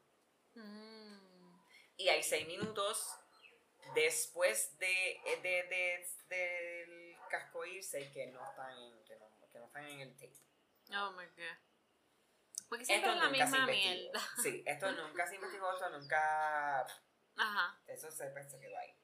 Mm. 0.54 1.61
Y 1.97 2.09
hay 2.09 2.23
seis 2.23 2.47
minutos 2.47 3.14
después 3.95 4.76
de, 4.78 5.21
de, 5.42 5.62
de- 5.64 6.07
del 6.28 7.16
casco 7.28 7.64
irse 7.64 8.11
que 8.12 8.26
no 8.28 8.45
están 8.49 8.76
en, 8.78 9.04
que 9.04 9.16
no, 9.16 9.28
que 9.52 9.59
no 9.59 9.66
están 9.66 9.87
en 9.87 10.00
el 10.00 10.14
tape. 10.14 10.37
Oh 10.97 11.12
my 11.12 11.25
god. 11.26 11.57
Porque 12.69 12.85
siempre 12.85 13.11
es 13.11 13.16
la 13.16 13.25
nunca 13.25 13.37
se 13.38 13.42
misma 13.45 13.59
investigó. 13.73 13.95
mierda. 14.02 14.21
Sí, 14.42 14.62
esto 14.66 14.92
nunca 14.92 15.26
se 15.26 15.35
investigó, 15.37 15.73
esto 15.73 15.90
nunca. 15.90 16.80
Ajá. 17.37 17.80
Eso 17.87 18.11
se, 18.11 18.26
pues, 18.30 18.50
se 18.50 18.61
quedó 18.61 18.76
ahí. 18.78 18.97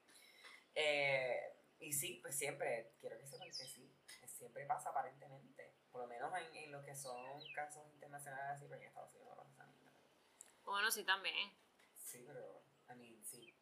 Eh, 0.74 1.40
y 1.80 1.92
sí, 1.92 2.18
pues 2.22 2.36
siempre, 2.38 2.92
quiero 3.00 3.18
que 3.18 3.26
sepan 3.26 3.48
que 3.48 3.54
sí, 3.54 3.95
siempre 4.36 4.66
pasa 4.66 4.90
aparentemente. 4.90 5.74
Por 5.90 6.02
lo 6.02 6.06
menos 6.08 6.32
en, 6.38 6.54
en 6.54 6.72
lo 6.72 6.82
que 6.84 6.94
son 6.94 7.40
casos 7.54 7.86
internacionales, 7.92 8.56
así, 8.56 8.66
porque 8.68 8.84
en 8.84 8.88
Estados 8.88 9.14
Unidos 9.14 9.36
no 9.36 9.42
pasa 9.44 9.64
nada. 9.66 9.92
Bueno, 10.64 10.90
sí, 10.90 11.04
también. 11.04 11.56
Sí, 11.94 12.22
pero, 12.26 12.62
a 12.88 12.94
mí, 12.94 13.18
sí. 13.24 13.56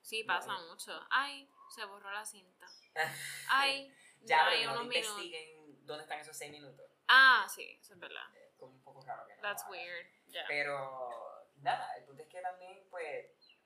Sí, 0.00 0.22
No, 0.24 0.34
pasa 0.34 0.58
mucho. 0.68 0.92
Ay, 1.10 1.48
Se 1.74 1.84
borró 1.84 2.10
la 2.12 2.24
cinta. 2.24 2.66
Ay, 3.48 3.94
Ya, 4.20 4.44
no 4.44 4.50
hay 4.50 4.64
no 4.64 4.72
unos 4.72 4.86
minutos. 4.86 5.10
investiguen 5.22 5.86
dónde 5.86 6.02
están 6.04 6.20
esos 6.20 6.36
seis 6.36 6.50
minutos. 6.52 6.90
Ah, 7.08 7.46
sí, 7.52 7.78
eso 7.80 7.94
es 7.94 7.98
verdad. 8.00 8.24
Es 8.36 8.54
como 8.56 8.72
un 8.72 8.82
poco 8.82 9.00
raro 9.02 9.26
que 9.26 9.34
no 9.36 9.42
That's 9.42 9.64
weird. 9.68 10.06
Ya. 10.28 10.44
Pero 10.48 11.46
nada, 11.56 11.96
el 11.96 12.04
punto 12.04 12.22
es 12.22 12.28
que 12.28 12.40
también, 12.40 12.86
pues, 12.90 13.58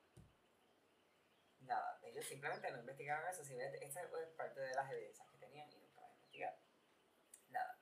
nada, 1.60 1.98
ellos 2.02 2.24
simplemente 2.24 2.70
no 2.70 2.78
investigaron 2.78 3.26
eso, 3.28 3.44
simplemente 3.44 3.84
esta 3.84 4.02
es 4.02 4.28
parte 4.36 4.60
de 4.60 4.74
las 4.74 4.90
evidencias 4.90 5.28
que 5.28 5.38
tenían 5.38 5.70
y 5.70 5.76
nunca 5.78 6.00
las 6.02 6.12
investigaron. 6.14 6.60
Nada. 7.50 7.78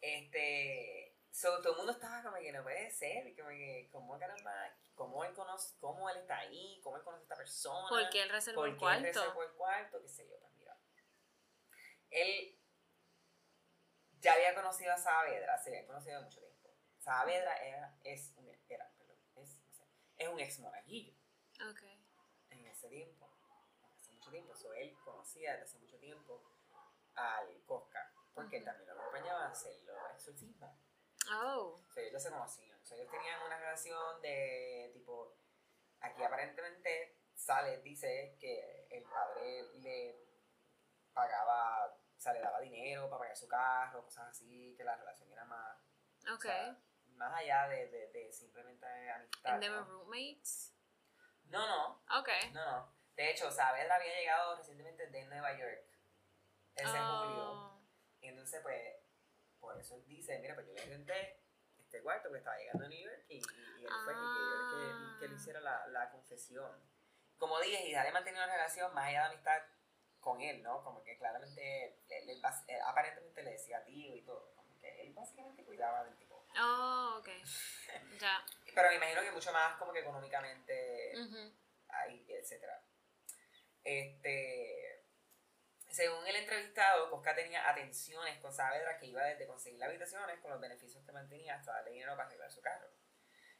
Este, 0.00 1.16
so, 1.30 1.60
todo 1.60 1.72
el 1.72 1.76
mundo 1.78 1.92
estaba 1.92 2.22
como 2.22 2.36
que 2.36 2.52
no 2.52 2.62
puede 2.62 2.90
ser, 2.90 3.26
y 3.26 3.34
como 3.36 3.48
que, 3.50 3.88
¿cómo 3.90 4.18
caramba? 4.18 4.52
¿Cómo 4.94 5.24
él 5.24 5.32
conoce, 5.34 5.76
cómo 5.78 6.08
él 6.10 6.18
está 6.18 6.38
ahí? 6.38 6.80
¿Cómo 6.82 6.96
él 6.96 7.02
conoce 7.04 7.20
a 7.20 7.24
esta 7.24 7.36
persona? 7.36 7.88
¿Por 7.88 8.10
qué 8.10 8.22
él 8.22 8.30
reservó 8.30 8.60
¿Por 8.62 8.68
el 8.68 8.74
qué 8.76 8.76
él 8.76 8.80
cuarto? 8.80 9.20
reservó 9.20 9.42
el 9.44 9.52
cuarto? 9.52 10.02
¿Qué 10.02 10.08
sé 10.08 10.28
yo? 10.28 10.38
Pues 10.40 10.52
mira, 10.54 10.76
él 12.10 12.58
ya 14.20 14.32
había 14.34 14.54
conocido 14.54 14.92
a 14.92 14.96
Saavedra, 14.98 15.56
se 15.58 15.70
había 15.70 15.86
conocido 15.86 16.18
de 16.18 16.24
mucho 16.24 16.40
tiempo. 16.40 16.74
Saavedra 16.98 17.56
era, 17.64 17.96
es 18.02 18.32
un, 18.36 18.50
era, 18.68 18.90
perdón, 18.98 19.16
es, 19.36 19.60
no 19.64 19.72
sé, 19.72 19.84
es 20.16 20.28
un 20.28 20.40
ex 20.40 20.58
monaguillo 20.58 21.14
Ok. 21.70 21.82
en 22.50 22.66
ese 22.66 22.88
tiempo, 22.88 23.32
hace 23.96 24.10
mucho 24.12 24.30
tiempo. 24.30 24.54
So, 24.56 24.72
él 24.74 24.96
conocía 25.04 25.52
desde 25.52 25.64
hace 25.64 25.78
mucho 25.78 25.98
tiempo 25.98 26.42
al 27.14 27.62
Cosca, 27.64 27.97
porque 28.42 28.60
también 28.60 28.88
lo 28.88 29.00
acompañaba 29.00 29.44
a 29.46 29.50
hacer 29.50 29.74
los 29.84 29.96
exorcismos. 30.14 30.70
Oh. 31.32 31.80
O 31.86 31.92
sea, 31.92 32.02
ellos 32.04 32.22
se 32.22 32.30
conocían. 32.30 32.80
O 32.80 32.84
sea, 32.86 32.96
ellos 32.96 33.10
tenían 33.10 33.42
una 33.42 33.58
relación 33.58 34.22
de 34.22 34.90
tipo. 34.94 35.36
Aquí 36.00 36.22
aparentemente 36.22 37.20
sale, 37.34 37.78
dice 37.82 38.36
que 38.40 38.86
el 38.90 39.02
padre 39.04 39.62
le 39.80 40.16
pagaba, 41.12 41.86
o 41.86 42.20
sea, 42.20 42.32
le 42.32 42.40
daba 42.40 42.60
dinero 42.60 43.08
para 43.08 43.20
pagar 43.20 43.36
su 43.36 43.48
carro, 43.48 44.04
cosas 44.04 44.28
así, 44.28 44.74
que 44.76 44.84
la 44.84 44.96
relación 44.96 45.30
era 45.32 45.44
más. 45.44 45.76
o 46.30 46.34
Ok. 46.34 46.42
sea, 46.42 46.78
más 47.16 47.34
allá 47.34 47.66
de, 47.68 47.88
de, 47.88 48.06
de 48.12 48.32
simplemente 48.32 48.86
amistad. 49.10 49.52
And 49.54 49.60
they 49.60 49.70
were 49.70 49.82
roommates? 49.84 50.72
no, 51.46 51.66
no, 51.66 52.02
Ok. 52.20 52.28
no, 52.52 52.64
no. 52.64 52.94
De 53.16 53.30
hecho, 53.32 53.50
Saavedra 53.50 53.96
había 53.96 54.14
llegado 54.14 54.54
recientemente 54.56 55.08
de 55.08 55.24
Nueva 55.24 55.52
York. 55.58 55.84
Ese 56.76 56.86
julio. 56.86 57.02
Oh. 57.02 57.67
Y 57.67 57.67
entonces, 58.28 58.60
pues, 58.62 58.96
por 59.60 59.78
eso 59.78 59.94
él 59.96 60.04
dice, 60.06 60.38
mira, 60.40 60.54
pues 60.54 60.66
yo 60.66 60.74
le 60.74 60.84
renté 60.86 61.40
este 61.78 62.00
cuarto 62.02 62.28
porque 62.28 62.38
estaba 62.38 62.56
llegando 62.58 62.84
a 62.84 62.88
New 62.88 63.00
York 63.00 63.24
y, 63.28 63.36
y, 63.36 63.38
y 63.80 63.84
él 63.84 63.90
fue 64.04 64.12
Ah. 64.14 64.70
que, 64.70 65.18
que, 65.18 65.20
que 65.20 65.28
le 65.28 65.34
hiciera 65.36 65.60
la, 65.60 65.86
la 65.88 66.10
confesión. 66.10 66.70
Como 67.38 67.58
dije, 67.60 67.88
y 67.88 67.94
había 67.94 68.12
mantenido 68.12 68.44
una 68.44 68.52
relación 68.52 68.92
más 68.94 69.06
allá 69.08 69.20
de 69.22 69.26
amistad 69.34 69.62
con 70.20 70.40
él, 70.40 70.62
¿no? 70.62 70.82
Como 70.84 71.02
que 71.04 71.16
claramente, 71.16 71.84
él- 71.86 71.94
él 72.08 72.30
él 72.30 72.80
aparentemente 72.84 73.42
le 73.42 73.52
decía 73.52 73.84
tío 73.84 74.14
y 74.16 74.22
todo. 74.22 74.52
Como 74.56 74.78
que 74.80 75.00
él 75.02 75.12
básicamente 75.14 75.64
cuidaba 75.64 76.04
del 76.04 76.16
tipo. 76.16 76.44
Oh, 76.60 77.16
ok. 77.20 77.28
Ya. 78.20 78.44
Pero 78.74 78.88
me 78.90 78.96
imagino 78.96 79.22
que 79.22 79.30
mucho 79.32 79.52
más 79.52 79.76
como 79.78 79.92
que 79.92 80.00
económicamente 80.00 81.12
Ujú. 81.16 81.52
ahí, 81.88 82.26
etcétera. 82.28 82.82
Este, 83.84 84.87
según 85.90 86.26
el 86.26 86.36
entrevistado, 86.36 87.10
Cosca 87.10 87.34
tenía 87.34 87.68
atenciones 87.68 88.38
con 88.40 88.52
Saavedra 88.52 88.98
que 88.98 89.06
iba 89.06 89.22
desde 89.24 89.46
conseguir 89.46 89.78
las 89.78 89.88
habitaciones 89.88 90.38
con 90.40 90.50
los 90.50 90.60
beneficios 90.60 91.04
que 91.04 91.12
mantenía 91.12 91.54
hasta 91.54 91.72
darle 91.72 91.92
dinero 91.92 92.16
para 92.16 92.28
arreglar 92.28 92.50
su 92.50 92.60
carro. 92.60 92.88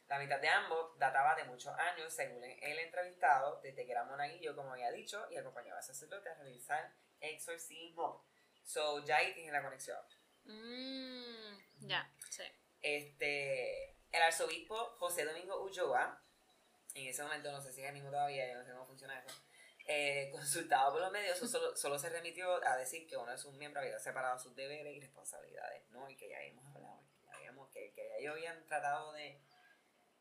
La 0.07 0.17
mitad 0.17 0.39
de 0.39 0.47
ambos 0.47 0.97
databa 0.97 1.35
de 1.35 1.43
muchos 1.43 1.77
años, 1.77 2.11
según 2.11 2.43
el 2.43 2.79
entrevistado, 2.79 3.59
desde 3.61 3.85
que 3.85 3.91
era 3.91 4.03
monaguillo, 4.03 4.55
como 4.55 4.73
había 4.73 4.91
dicho, 4.91 5.27
y 5.29 5.37
acompañaba 5.37 5.79
a 5.79 5.83
sacerdote 5.83 6.29
a 6.29 6.33
realizar 6.33 6.91
exorcismo. 7.19 8.25
So, 8.63 9.03
ya 9.05 9.17
ahí 9.17 9.33
tiene 9.35 9.51
la 9.51 9.61
conexión. 9.61 9.99
Mm, 10.45 11.87
ya, 11.87 12.11
sí. 12.29 12.43
Este, 12.81 13.91
el 14.11 14.21
arzobispo 14.23 14.95
José 14.97 15.25
Domingo 15.25 15.61
Ulloa, 15.61 16.19
en 16.95 17.07
ese 17.07 17.21
momento 17.21 17.51
no 17.51 17.61
sé 17.61 17.71
si 17.71 17.81
es 17.81 17.87
el 17.87 17.93
mismo 17.93 18.09
todavía, 18.09 18.47
yo 18.47 18.57
no 18.57 18.65
sé 18.65 18.71
cómo 18.71 18.87
funciona 18.87 19.19
eso, 19.19 19.29
eh, 19.91 20.29
consultado 20.31 20.91
por 20.91 21.01
los 21.01 21.11
medios, 21.11 21.37
solo, 21.39 21.75
solo 21.75 21.97
se 21.97 22.09
remitió 22.09 22.63
a 22.63 22.77
decir 22.77 23.07
que 23.07 23.17
uno 23.17 23.31
de 23.31 23.37
sus 23.39 23.53
miembros 23.55 23.83
había 23.83 23.99
separado 23.99 24.37
sus 24.37 24.55
deberes 24.55 24.95
y 24.95 24.99
responsabilidades, 24.99 25.89
¿no? 25.89 26.07
Y 26.09 26.15
que 26.15 26.29
ya 26.29 26.39
hemos 26.43 26.63
hablado, 26.75 27.01
que 27.19 27.25
ya 27.25 27.35
habíamos, 27.35 27.69
que, 27.71 27.91
que 27.93 28.07
ya 28.07 28.15
ellos 28.17 28.33
habían 28.33 28.63
tratado 28.67 29.11
de, 29.13 29.41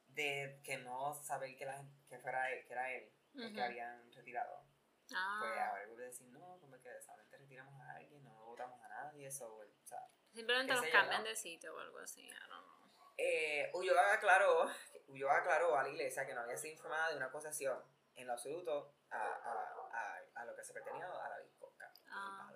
de 0.08 0.60
que 0.64 0.78
no 0.78 1.14
saber 1.22 1.54
que, 1.56 1.66
la, 1.66 1.84
que 2.08 2.18
fuera 2.18 2.50
él, 2.50 2.66
que 2.66 2.72
era 2.72 2.92
él, 2.94 3.12
el 3.34 3.52
que 3.52 3.60
Ujú. 3.60 3.60
habían 3.62 4.12
retirado. 4.12 4.62
Pues 5.06 5.14
Ah. 5.16 5.68
ahora 5.70 5.86
vuelve 5.86 6.04
a 6.04 6.08
decir, 6.08 6.26
no, 6.28 6.58
como 6.60 6.80
que 6.80 7.00
solamente 7.00 7.36
retiramos 7.38 7.80
a 7.80 7.92
alguien, 7.96 8.22
no 8.24 8.44
votamos 8.46 8.82
a 8.82 8.88
nadie, 8.88 9.26
eso, 9.26 9.54
o 9.54 9.86
sea, 9.86 10.00
Simplemente 10.34 10.72
los 10.74 10.86
cambian 10.86 11.24
de 11.24 11.34
sitio 11.36 11.74
o 11.74 11.78
algo 11.78 11.98
así. 11.98 12.26
I 12.26 12.30
don't 12.30 12.46
know. 12.48 13.12
Eh, 13.16 13.70
Ulloa 13.74 14.12
aclaró, 14.14 14.70
Ulloa 15.08 15.38
aclaró 15.38 15.76
a 15.76 15.82
la 15.82 15.88
iglesia 15.88 16.26
que 16.26 16.34
no 16.34 16.42
había 16.42 16.56
sido 16.56 16.74
informada 16.74 17.10
de 17.10 17.16
una 17.16 17.26
acusación 17.26 17.82
en 18.18 18.26
lo 18.26 18.32
absoluto 18.34 18.94
a, 19.10 19.16
a, 19.16 19.88
a, 19.92 20.20
a 20.34 20.44
lo 20.44 20.54
que 20.54 20.62
se 20.64 20.72
pertenía 20.72 21.06
a 21.06 21.38
es 21.40 21.44
el 21.44 21.52
Ah. 22.10 22.50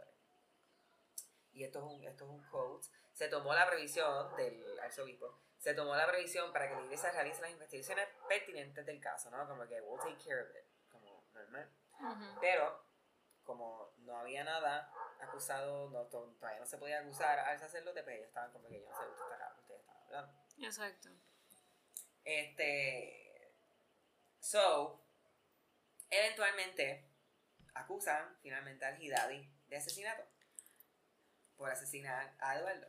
Y 1.52 1.64
esto 1.64 1.78
es, 1.80 1.84
un, 1.84 2.04
esto 2.04 2.24
es 2.24 2.30
un 2.30 2.42
quote. 2.50 2.88
Se 3.12 3.28
tomó 3.28 3.52
la 3.54 3.66
previsión 3.66 4.34
del 4.36 4.78
arzobispo, 4.80 5.38
se 5.58 5.74
tomó 5.74 5.94
la 5.94 6.06
previsión 6.06 6.50
para 6.52 6.68
que 6.68 6.74
la 6.76 6.82
iglesia 6.84 7.10
realice 7.12 7.42
las 7.42 7.50
investigaciones 7.50 8.08
pertinentes 8.28 8.86
del 8.86 9.00
caso, 9.00 9.30
¿no? 9.30 9.46
Como 9.46 9.66
que 9.68 9.80
we'll 9.82 10.00
take 10.00 10.16
care 10.24 10.42
of 10.42 10.48
it, 10.56 10.64
como 10.90 11.22
normal. 11.34 11.70
Ujú. 12.00 12.40
Pero, 12.40 12.82
como 13.44 13.92
no 13.98 14.16
había 14.16 14.42
nada 14.44 14.90
acusado, 15.20 15.90
no, 15.90 16.06
to- 16.06 16.34
todavía 16.40 16.60
no 16.60 16.66
se 16.66 16.78
podía 16.78 17.00
acusar 17.00 17.38
al 17.38 17.58
sacerdote, 17.58 18.02
pues 18.02 18.16
ellos 18.16 18.28
estaban 18.28 18.50
como 18.52 18.68
que 18.68 18.80
yo 18.80 18.88
no 18.88 18.96
sé 18.96 19.04
qué 19.04 19.10
ustedes 19.10 19.32
estaban- 19.32 19.58
ustedes 19.58 19.80
estaban 19.80 20.02
hablando. 20.06 20.32
Exacto. 20.66 21.08
Este. 22.24 23.52
So, 24.40 25.01
eventualmente 26.12 27.08
acusan 27.74 28.36
finalmente 28.42 28.84
al 28.84 29.02
Hidadi 29.02 29.48
de 29.68 29.76
asesinato 29.76 30.22
por 31.56 31.70
asesinar 31.70 32.34
a 32.38 32.56
Eduardo. 32.58 32.88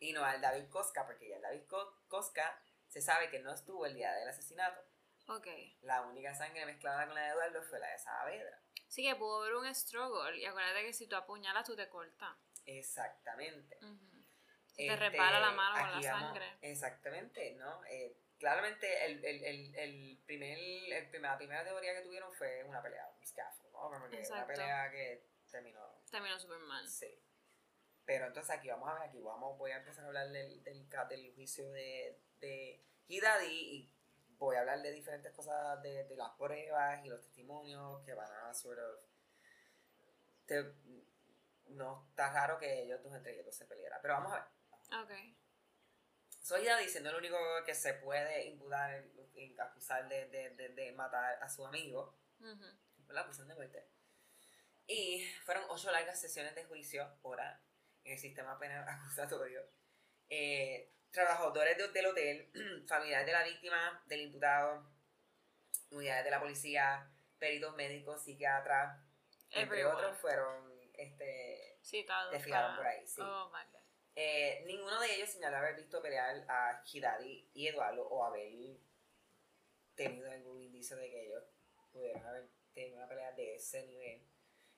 Y 0.00 0.12
no 0.12 0.24
al 0.24 0.40
David 0.40 0.68
Cosca, 0.70 1.06
porque 1.06 1.28
ya 1.28 1.36
el 1.36 1.42
David 1.42 1.64
Co- 1.66 2.02
Cosca 2.08 2.60
se 2.88 3.00
sabe 3.00 3.30
que 3.30 3.38
no 3.40 3.52
estuvo 3.52 3.86
el 3.86 3.94
día 3.94 4.12
del 4.14 4.28
asesinato. 4.28 4.80
Ok. 5.28 5.46
La 5.82 6.02
única 6.02 6.34
sangre 6.34 6.66
mezclada 6.66 7.06
con 7.06 7.14
la 7.14 7.22
de 7.22 7.28
Eduardo 7.30 7.62
fue 7.62 7.78
la 7.78 7.88
de 7.88 7.98
Saavedra. 7.98 8.60
Sí 8.88 9.02
que 9.02 9.16
pudo 9.16 9.42
haber 9.42 9.54
un 9.54 9.74
struggle. 9.74 10.36
Y 10.38 10.44
acuérdate 10.44 10.82
que 10.84 10.92
si 10.92 11.06
tú 11.06 11.16
apuñalas, 11.16 11.64
tú 11.66 11.74
te 11.74 11.88
cortas. 11.88 12.36
Exactamente. 12.66 13.78
Ujú. 13.82 14.24
Se 14.66 14.76
te 14.76 14.86
Este, 14.92 14.96
repara 14.96 15.40
la 15.40 15.50
mano 15.52 15.80
con 15.80 15.90
la 15.90 15.96
aquí 15.98 16.06
vamos- 16.06 16.20
sangre. 16.28 16.58
exactamente, 16.62 17.52
¿no? 17.54 17.84
Eh, 17.86 18.16
claramente 18.44 19.06
el, 19.06 19.24
el, 19.24 19.42
el, 19.44 19.74
el 19.74 20.18
primer, 20.26 20.58
el 20.58 21.08
primer- 21.08 21.30
la 21.30 21.38
primera 21.38 21.64
teoría 21.64 21.94
que 21.94 22.02
tuvieron 22.02 22.30
fue 22.34 22.62
una 22.64 22.82
pelea, 22.82 23.08
un 23.18 23.26
scaffold, 23.26 23.72
¿no? 23.72 23.88
Una 23.88 24.46
pelea 24.46 24.90
que 24.90 25.26
terminó, 25.50 26.02
Terminó 26.10 26.38
súper 26.38 26.58
mal. 26.58 26.86
sí. 26.86 27.18
Pero 28.04 28.26
entonces 28.26 28.54
aquí 28.54 28.68
vamos 28.68 28.86
a 28.90 28.94
ver, 28.94 29.02
aquí 29.08 29.18
vamos, 29.22 29.56
voy 29.56 29.70
a 29.70 29.78
empezar 29.78 30.04
a 30.04 30.08
hablar 30.08 30.28
del, 30.30 30.62
del, 30.62 30.86
del 31.08 31.34
juicio 31.34 31.70
de, 31.72 32.20
de 32.38 32.84
Hidadi 33.08 33.46
y 33.48 33.92
voy 34.36 34.56
a 34.56 34.60
hablar 34.60 34.82
de 34.82 34.92
diferentes 34.92 35.32
cosas 35.32 35.80
de, 35.82 36.04
de 36.04 36.14
las 36.16 36.32
pruebas 36.32 37.02
y 37.02 37.08
los 37.08 37.22
testimonios 37.22 38.04
que 38.04 38.12
van 38.12 38.30
a 38.30 38.52
sort 38.52 38.78
of... 38.78 39.00
te- 40.44 40.74
no 41.68 42.06
está 42.10 42.30
raro 42.30 42.58
que 42.58 42.82
ellos 42.82 43.02
dos 43.02 43.14
entre 43.14 43.40
ellos 43.40 43.56
se 43.56 43.64
pelearan, 43.64 43.98
pero 44.02 44.14
vamos 44.14 44.32
a 44.34 44.36
ver. 44.36 45.00
Ok. 45.02 45.36
Soy 46.44 46.62
ya 46.64 46.76
diciendo 46.76 47.10
lo 47.10 47.16
único 47.16 47.38
que 47.64 47.74
se 47.74 47.94
puede 47.94 48.44
imputar, 48.44 49.02
acusar 49.58 50.06
de, 50.10 50.26
de, 50.26 50.50
de, 50.50 50.68
de 50.74 50.92
matar 50.92 51.42
a 51.42 51.48
su 51.48 51.66
amigo, 51.66 52.18
Ujú. 52.38 52.66
la 53.08 53.22
acusación 53.22 53.48
de 53.48 53.54
muerte. 53.54 53.88
Y 54.86 55.26
fueron 55.46 55.64
ocho 55.70 55.90
largas 55.90 56.20
sesiones 56.20 56.54
de 56.54 56.64
juicio 56.66 57.18
oral 57.22 57.58
en 58.04 58.12
el 58.12 58.18
sistema 58.18 58.58
penal 58.58 58.84
acusatorio. 58.88 59.62
Eh, 60.28 60.92
trabajadores 61.10 61.78
de- 61.78 61.88
del 61.88 62.06
hotel, 62.06 62.52
familiares 62.88 63.24
de 63.24 63.32
la 63.32 63.42
víctima, 63.44 64.02
del 64.04 64.20
imputado, 64.20 64.86
unidades 65.92 66.24
de 66.26 66.30
la 66.30 66.40
policía, 66.40 67.10
peritos 67.38 67.74
médicos, 67.74 68.22
psiquiatras, 68.22 69.00
entre 69.48 69.86
otros, 69.86 70.18
fueron 70.18 70.70
este, 70.92 71.78
Citados 71.82 72.32
Desfilaron 72.32 72.72
para- 72.72 72.76
por 72.76 72.86
ahí, 72.86 73.08
sí. 73.08 73.22
Oh 73.22 73.50
my 73.50 73.64
god. 73.72 73.80
Eh, 74.16 74.62
ninguno 74.66 75.00
de 75.00 75.14
ellos 75.14 75.30
señaló 75.30 75.56
haber 75.56 75.74
visto 75.74 76.00
pelear 76.00 76.44
a 76.48 76.82
Hidadi 76.84 77.50
y 77.52 77.68
Eduardo 77.68 78.06
o 78.06 78.24
haber 78.24 78.78
tenido 79.96 80.30
algún 80.30 80.62
indicio 80.62 80.96
de 80.96 81.10
que 81.10 81.26
ellos 81.26 81.42
pudieran 81.92 82.24
haber 82.24 82.48
tenido 82.72 82.96
una 82.96 83.08
pelea 83.08 83.32
de 83.32 83.56
ese 83.56 83.86
nivel. 83.86 84.22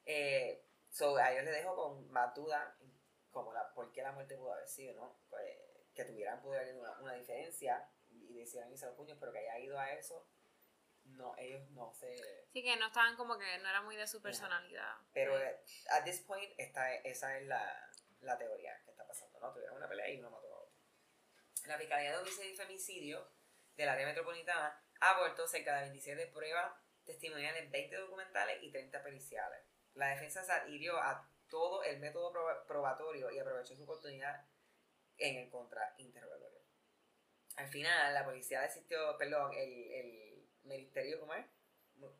Eh, 0.06 0.64
so, 0.90 1.16
a 1.16 1.32
ellos 1.32 1.44
les 1.44 1.54
dejo 1.54 1.74
con 1.74 2.10
más 2.10 2.34
duda 2.34 2.76
como 3.30 3.52
la, 3.52 3.72
por 3.74 3.92
qué 3.92 4.02
la 4.02 4.12
muerte 4.12 4.36
pudo 4.36 4.54
haber 4.54 4.68
sido, 4.68 4.94
¿no? 4.94 5.18
Pues, 5.28 5.58
que 5.94 6.04
tuvieran 6.04 6.40
pudo 6.40 6.54
haber 6.54 6.74
una, 6.76 6.98
una 7.00 7.14
diferencia 7.14 7.88
y 8.08 8.34
decidieran 8.34 8.70
irse 8.70 8.84
a 8.84 8.88
los 8.88 8.96
puños, 8.96 9.18
pero 9.20 9.32
que 9.32 9.38
haya 9.38 9.58
ido 9.58 9.78
a 9.78 9.92
eso, 9.92 10.26
no, 11.04 11.34
ellos 11.38 11.68
no 11.70 11.92
se... 11.92 12.16
Sí, 12.52 12.62
que 12.62 12.76
no 12.76 12.86
estaban 12.86 13.16
como 13.16 13.38
que 13.38 13.58
no 13.58 13.68
era 13.68 13.82
muy 13.82 13.96
de 13.96 14.06
su 14.06 14.20
personalidad. 14.20 14.96
Pero 15.12 15.38
eh, 15.38 15.60
at 15.90 16.04
this 16.04 16.20
point, 16.20 16.50
esta, 16.58 16.94
esa 16.96 17.38
es 17.38 17.46
la, 17.46 17.90
la 18.20 18.36
teoría 18.38 18.80
que 18.84 18.90
está 18.90 19.06
pasando, 19.06 19.38
¿no? 19.40 19.52
Tuvieron 19.52 19.76
una 19.76 19.88
pelea 19.88 20.08
y 20.10 20.18
uno 20.18 20.30
mató 20.30 20.52
a 20.54 20.58
otro. 20.60 20.74
La 21.66 21.78
Fiscalía 21.78 22.12
de 22.12 22.18
Homicidio 22.18 22.50
y 22.52 22.56
Femicidio 22.56 23.30
del 23.76 23.88
área 23.88 24.06
metropolitana 24.06 24.82
ha 25.00 25.10
abortó 25.10 25.46
cerca 25.46 25.74
de 25.76 25.82
27 25.82 26.26
pruebas 26.28 26.72
testimoniales, 27.04 27.70
20 27.70 27.96
documentales 27.96 28.62
y 28.62 28.70
30 28.72 29.02
periciales. 29.02 29.60
La 29.94 30.08
defensa 30.08 30.42
se 30.44 30.52
adhirió 30.52 30.96
a 30.98 31.28
todo 31.48 31.82
el 31.84 31.98
método 32.00 32.32
proba- 32.32 32.66
probatorio 32.66 33.30
y 33.30 33.38
aprovechó 33.38 33.76
su 33.76 33.84
oportunidad 33.84 34.46
en 35.18 35.36
el 35.36 35.50
contrainterrogatorio. 35.50 36.60
Al 37.56 37.68
final, 37.68 38.12
la 38.12 38.24
policía 38.24 38.60
desistió, 38.62 39.16
perdón, 39.16 39.52
el, 39.54 39.90
el 39.92 40.48
ministerio, 40.64 41.20
¿cómo 41.20 41.34
es? 41.34 41.46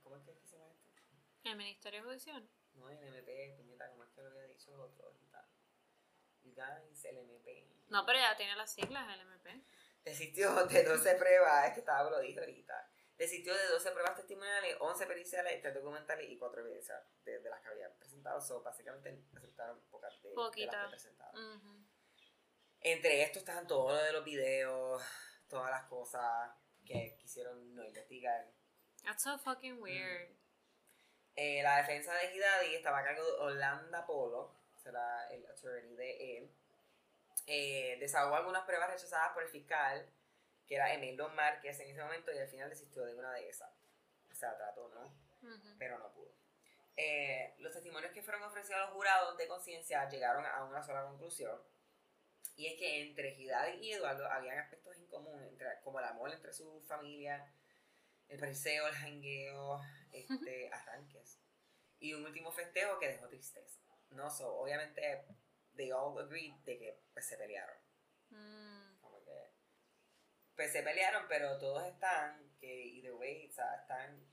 ¿Cómo 0.03 0.17
es 0.17 0.23
que 0.23 0.35
se 0.47 0.57
llama 0.57 0.71
esto? 0.73 0.91
El 1.45 1.57
Ministerio 1.57 2.03
Judicial. 2.05 2.49
No, 2.75 2.89
el 2.89 2.99
MP, 3.03 3.55
puñeta, 3.57 3.91
¿cómo 3.91 4.05
es 4.05 4.11
que 4.11 4.21
lo 4.23 4.29
había 4.29 4.43
dicho 4.45 4.73
el 4.75 4.81
otro 4.81 5.13
guys, 6.57 7.05
el 7.05 7.19
MP. 7.19 7.69
No, 7.89 8.05
pero 8.05 8.19
ya 8.19 8.37
tiene 8.37 8.57
las 8.57 8.73
siglas, 8.73 9.07
el 9.15 9.21
MP. 9.21 9.63
Desistió 10.05 10.67
de 10.67 10.83
12 10.83 11.15
pruebas, 11.15 11.67
es 11.67 11.75
que 11.75 11.81
estaba 11.81 12.11
lo 12.11 12.21
dije 12.21 12.41
ahorita. 12.41 12.91
Desistió 13.17 13.55
de 13.55 13.67
12 13.69 13.91
pruebas 13.93 14.15
testimoniales, 14.15 14.77
11 14.81 15.07
periciales, 15.07 15.63
3 15.63 15.75
documentales 15.75 16.31
y 16.31 16.37
4 16.37 16.61
evidencias 16.61 17.03
de, 17.25 17.41
de 17.41 17.51
las 17.51 17.61
que 17.61 17.69
había 17.69 17.95
presentado. 17.97 18.41
So, 18.41 18.63
básicamente 18.63 19.25
aceptaron 19.35 19.81
pocas 19.91 20.21
de, 20.23 20.35
las 20.35 20.51
que 20.55 20.91
presentaron. 20.91 21.57
Ujú. 21.57 21.87
Entre 22.81 23.23
estos 23.23 23.39
estaban 23.39 23.67
todos 23.67 23.93
lo 23.93 24.03
de 24.03 24.13
los 24.13 24.25
videos, 24.25 25.03
todas 25.49 25.71
las 25.71 25.85
cosas 25.85 26.51
que 26.85 27.17
quisieron 27.19 27.75
no 27.75 27.85
investigar. 27.85 28.53
That's 29.03 29.23
so 29.23 29.39
fucking 29.39 29.81
weird. 29.81 30.37
Eh, 31.35 31.63
la 31.63 31.79
defensa 31.79 32.15
de 32.15 32.35
Hidadi 32.35 32.75
estaba 32.75 33.01
a 33.01 33.05
cargo 33.05 33.25
de 33.25 33.33
Orlando 33.33 34.07
Polo, 34.07 34.57
será 34.87 35.29
el 35.31 35.45
attorney 35.47 35.95
de 35.97 36.39
él. 36.39 36.51
Eh, 37.47 37.97
desahogó 38.01 38.37
algunas 38.37 38.65
pruebas 38.65 38.91
rechazadas 38.91 39.33
por 39.33 39.43
el 39.43 39.49
fiscal, 39.49 40.09
que 40.67 40.77
era 40.77 40.93
Emilio 40.95 41.29
Márquez 41.31 41.79
en 41.81 41.91
ese 41.91 42.03
momento, 42.03 42.33
y 42.33 42.39
al 42.39 42.49
final 42.49 42.71
desistió 42.71 43.05
de 43.05 43.15
una 43.15 43.33
de 43.33 43.49
esas. 43.49 43.71
O 44.31 44.35
sea, 44.35 44.57
trató, 44.57 44.89
¿no? 44.89 45.05
Ujú. 45.49 45.79
Pero 45.79 45.99
no 45.99 46.13
pudo. 46.13 46.35
Eh, 46.97 47.55
los 47.59 47.73
testimonios 47.73 48.13
que 48.13 48.23
fueron 48.23 48.43
ofrecidos 48.45 48.81
a 48.81 48.85
los 48.87 48.95
jurados 48.95 49.37
de 49.37 49.49
conciencia 49.49 50.09
llegaron 50.09 50.47
a 50.47 50.65
una 50.65 50.83
sola 50.83 51.05
conclusión. 51.05 51.61
Y 52.57 52.67
es 52.69 52.79
que 52.79 53.03
entre 53.03 53.35
Hidadi 53.35 53.79
y 53.79 53.93
Eduardo 53.93 54.27
habían 54.31 54.59
aspectos 54.59 54.97
en 54.97 55.07
común, 55.09 55.43
entre, 55.43 55.81
como 55.83 55.99
el 55.99 56.07
amor 56.07 56.33
entre 56.33 56.53
su 56.53 56.81
familia, 56.87 57.53
el 58.29 58.39
pariseo, 58.39 58.87
el 58.87 58.95
jangueo, 58.95 59.81
este, 60.13 60.71
arranques. 60.73 61.39
Y 61.99 62.15
un 62.15 62.25
último 62.25 62.51
festejo 62.51 62.99
que 62.99 63.09
dejó 63.09 63.29
tristeza. 63.29 63.86
No, 64.11 64.31
so, 64.31 64.57
obviamente, 64.57 65.27
they 65.75 65.91
all 65.93 66.19
agreed 66.19 66.55
de 66.65 66.79
que 66.79 67.03
pues, 67.13 67.27
se 67.27 67.37
pelearon. 67.37 67.77
Mm. 68.31 69.01
Como 69.01 69.23
que, 69.25 69.53
pues 70.55 70.73
se 70.73 70.83
pelearon, 70.83 71.27
pero 71.29 71.59
todos 71.59 71.85
están, 71.85 72.57
que 72.59 72.87
either 72.87 73.15
way, 73.15 73.49
o 73.49 73.53
sea, 73.53 73.75
están 73.75 74.27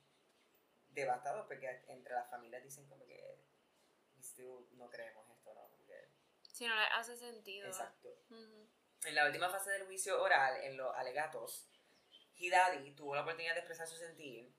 devastados 0.89 1.45
porque 1.47 1.83
entre 1.87 2.13
las 2.13 2.29
familias 2.29 2.63
dicen 2.63 2.87
como 2.87 3.05
que 3.05 3.43
"We 4.15 4.21
still 4.21 4.67
no 4.73 4.89
creemos 4.89 5.27
esto, 5.29 5.53
¿no? 5.53 5.73
Si 6.51 6.67
no 6.67 6.75
le 6.75 6.83
hace 6.83 7.17
sentido. 7.17 7.67
exacto. 7.67 8.15
En 8.29 9.15
la 9.15 9.25
última 9.25 9.49
fase 9.49 9.71
del 9.71 9.85
juicio 9.85 10.21
oral, 10.21 10.61
en 10.63 10.77
los 10.77 10.95
alegatos, 10.95 11.67
Hidadi 12.35 12.91
tuvo 12.91 13.15
la 13.15 13.21
oportunidad 13.21 13.53
de 13.53 13.61
expresar 13.61 13.87
su 13.87 13.97
sentir, 13.97 14.53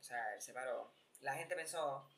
o 0.00 0.02
sea, 0.02 0.34
él 0.34 0.40
se 0.40 0.54
paró. 0.54 0.92
La 1.20 1.34
gente 1.34 1.54
pensó 1.54 2.08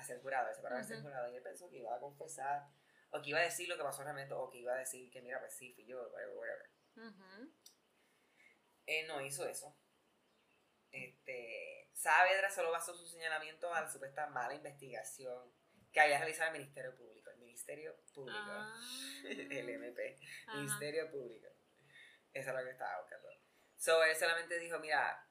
a 0.00 0.04
ser 0.04 0.20
jurado, 0.20 0.52
se 0.54 0.62
paró 0.62 0.76
a 0.76 0.82
ser 0.82 0.98
Ujú. 0.98 1.06
jurado 1.06 1.28
y 1.28 1.36
él 1.36 1.42
pensó 1.42 1.68
que 1.70 1.78
iba 1.78 1.94
a 1.94 2.00
confesar, 2.00 2.68
o 3.10 3.20
que 3.20 3.30
iba 3.30 3.38
a 3.38 3.42
decir 3.42 3.68
lo 3.68 3.76
que 3.76 3.82
pasó 3.82 4.02
realmente, 4.02 4.34
o 4.34 4.48
que 4.50 4.58
iba 4.58 4.74
a 4.74 4.78
decir 4.78 5.10
que, 5.10 5.20
mira, 5.22 5.38
pues 5.40 5.54
sí, 5.54 5.72
fui 5.74 5.84
yo, 5.86 6.00
whatever, 6.10 6.36
whatever. 6.36 6.70
Ujú. 6.96 7.52
Él 8.86 9.06
no 9.06 9.20
hizo 9.20 9.46
eso. 9.46 9.76
Este, 10.90 11.90
Saavedra 11.94 12.50
solo 12.50 12.72
basó 12.72 12.94
su 12.94 13.06
señalamiento 13.06 13.72
a 13.72 13.82
la 13.82 13.90
supuesta 13.90 14.26
mala 14.28 14.54
investigación 14.54 15.52
que 15.92 16.00
había 16.00 16.18
realizado 16.18 16.48
el 16.52 16.58
Ministerio 16.58 16.96
Público. 16.96 17.30
El 17.30 17.38
Ministerio 17.38 17.96
Público. 18.14 18.38
Ah. 18.42 18.80
el 19.28 19.68
MP. 19.68 20.18
Ajá. 20.46 20.56
Ministerio 20.58 21.10
Público. 21.10 21.46
Eso 22.32 22.50
es 22.50 22.56
lo 22.56 22.64
que 22.64 22.70
estaba 22.70 23.00
buscando. 23.00 23.28
So, 23.76 24.02
él 24.04 24.16
solamente 24.16 24.58
dijo, 24.58 24.78
mira, 24.78 25.28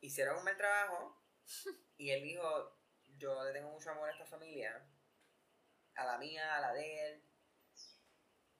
hicieron 0.00 0.38
un 0.38 0.44
mal 0.44 0.56
trabajo. 0.56 1.22
Y 1.96 2.10
él 2.10 2.22
dijo, 2.24 2.76
yo 3.18 3.44
le 3.44 3.52
tengo 3.52 3.70
mucho 3.70 3.90
amor 3.90 4.08
a 4.08 4.12
esta 4.12 4.24
familia. 4.24 4.82
A 5.96 6.04
la 6.04 6.18
mía, 6.18 6.56
a 6.56 6.60
la 6.60 6.72
de 6.72 7.06
él. 7.06 7.22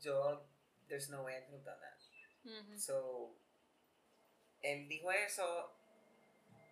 Yo, 0.00 0.46
there's 0.88 1.08
no 1.08 1.22
way 1.22 1.36
I 1.36 1.40
could 1.42 1.54
have 1.54 1.64
done 1.64 1.80
that. 1.80 1.94
Ujú. 2.44 2.78
So, 2.78 3.36
él 4.62 4.88
dijo 4.88 5.10
eso 5.10 5.74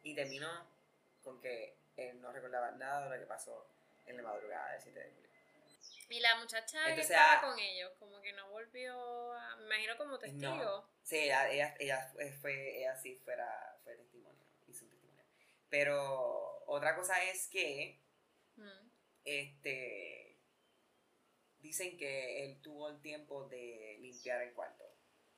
y 0.02 0.14
terminó 0.14 0.66
con 1.22 1.40
que 1.40 1.78
él 1.96 2.20
no 2.20 2.32
recordaba 2.32 2.72
nada 2.72 3.04
de 3.04 3.16
lo 3.16 3.22
que 3.22 3.26
pasó 3.26 3.66
en 4.06 4.16
la 4.16 4.22
madrugada 4.22 4.72
del 4.72 4.80
7 4.80 4.98
de 4.98 5.10
julio. 5.10 5.32
Y 6.08 6.20
la 6.20 6.36
muchacha 6.36 6.84
que 6.84 6.90
Entonces, 6.90 7.10
estaba 7.10 7.38
ah, 7.38 7.40
con 7.40 7.58
ellos, 7.58 7.90
como 7.98 8.20
que 8.20 8.34
no 8.34 8.50
volvió 8.50 9.32
a. 9.32 9.56
Me 9.56 9.64
imagino 9.64 9.96
como 9.96 10.18
testigo. 10.18 10.54
No. 10.56 10.88
Sí, 11.02 11.16
ella, 11.16 11.50
ella, 11.50 11.74
ella 11.78 12.12
fue, 12.40 12.80
ella 12.80 12.94
sí 12.96 13.16
fuera, 13.24 13.78
fue 13.82 13.94
testimonio, 13.96 14.44
hizo 14.68 14.84
un 14.84 14.90
testimonio. 14.90 15.24
Pero 15.70 16.51
otra 16.72 16.94
cosa 16.96 17.22
es 17.24 17.48
que, 17.48 18.00
Mm. 18.56 18.90
este, 19.24 20.38
dicen 21.58 21.96
que 21.96 22.44
él 22.44 22.60
tuvo 22.60 22.88
el 22.90 23.00
tiempo 23.00 23.48
de 23.48 23.96
limpiar 24.00 24.42
el 24.42 24.52
cuarto 24.52 24.84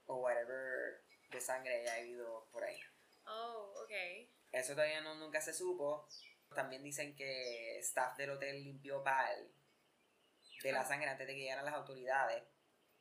o 0.06 0.16
whatever 0.16 1.02
de 1.30 1.40
sangre 1.40 1.80
haya 1.80 1.94
habido 1.96 2.48
por 2.50 2.64
ahí. 2.64 2.78
Oh, 3.26 3.72
ok. 3.82 3.92
Eso 4.52 4.74
todavía 4.74 5.00
no, 5.00 5.14
nunca 5.16 5.40
se 5.40 5.52
supo. 5.52 6.08
También 6.54 6.82
dicen 6.82 7.14
que 7.16 7.78
staff 7.78 8.16
del 8.16 8.30
hotel 8.30 8.62
limpió 8.62 9.02
pal 9.02 9.52
de 10.62 10.72
la 10.72 10.80
Ah. 10.80 10.84
sangre 10.84 11.08
antes 11.08 11.26
de 11.26 11.34
que 11.34 11.40
llegaran 11.40 11.64
las 11.64 11.74
autoridades 11.74 12.42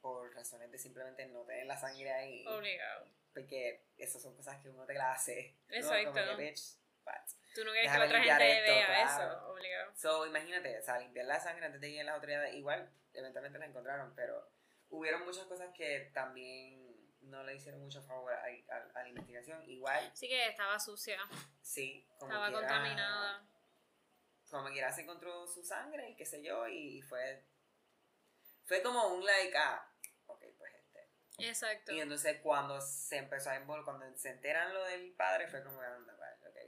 por 0.02 0.34
razones 0.36 0.70
de 0.72 0.78
simplemente 0.78 1.26
no 1.28 1.44
tener 1.46 1.66
la 1.66 1.78
sangre 1.78 2.12
ahí. 2.12 2.46
Obligado. 2.48 3.08
Porque 3.34 3.86
esas 3.98 4.22
son 4.22 4.36
cosas 4.36 4.62
que 4.62 4.70
uno 4.70 4.86
te 4.86 4.94
las 4.94 5.20
hace. 5.22 5.56
¿no? 5.70 5.76
Exacto. 5.76 6.12
Como 6.14 6.38
que, 6.38 6.44
bitch? 6.44 6.78
Tú 7.56 7.64
no 7.66 7.72
quieres 7.72 7.92
que 7.92 7.98
otra 8.02 8.24
gente 8.24 8.60
esto, 8.60 8.74
vea 8.74 8.86
claro. 8.88 9.34
eso. 9.34 9.48
Obligado. 9.52 9.96
So, 9.96 10.26
imagínate, 10.26 10.80
o 10.80 10.82
sea, 10.84 11.00
limpiar 11.00 11.26
la 11.28 11.40
sangre 11.40 11.66
antes 11.66 11.80
de 11.82 11.88
que 11.88 11.92
lleguen 11.92 12.06
las 12.08 12.16
autoridades. 12.16 12.54
Igual, 12.56 12.92
eventualmente 13.14 13.60
la 13.60 13.66
encontraron, 13.66 14.14
pero 14.16 14.50
hubieron 14.90 15.24
muchas 15.26 15.46
cosas 15.46 15.70
que 15.76 16.12
también 16.14 16.82
no 17.22 17.44
le 17.44 17.56
hicieron 17.56 17.80
mucho 17.82 18.02
favor 18.04 18.34
a, 18.34 18.38
a- 18.44 19.00
a 19.00 19.04
la 19.04 19.10
investigación. 19.10 19.64
Igual, 19.70 20.12
Sí 20.14 20.28
que 20.28 20.48
estaba 20.48 20.80
sucia. 20.80 21.20
sí, 21.62 22.08
como 22.20 22.32
estaba 22.34 22.48
quiera- 22.50 22.68
contaminada. 22.68 23.46
como 24.50 24.70
quiera 24.70 24.92
se 24.92 25.02
encontró 25.02 25.48
su 25.48 25.64
sangre 25.64 26.10
y 26.10 26.16
qué 26.16 26.26
sé 26.26 26.44
yo, 26.44 26.68
y 26.68 27.02
fue, 27.02 27.44
fue 28.66 28.82
como 28.82 29.08
un 29.16 29.26
like, 29.26 29.58
ah, 29.58 29.90
ok, 30.28 30.44
pues 30.58 30.74
este. 30.76 31.10
Exacto. 31.40 31.92
Y 31.92 32.02
entonces 32.02 32.40
cuando 32.42 32.80
se 32.82 33.18
empezó 33.18 33.50
a 33.50 33.56
involucrar, 33.56 33.98
cuando 33.98 34.18
se 34.18 34.30
enteran 34.30 34.74
lo 34.74 34.84
del 34.86 35.14
padre, 35.14 35.48
fue 35.48 35.64
como, 35.64 35.82
anda, 35.82 36.13
vale, 36.13 36.13
ok, 36.13 36.13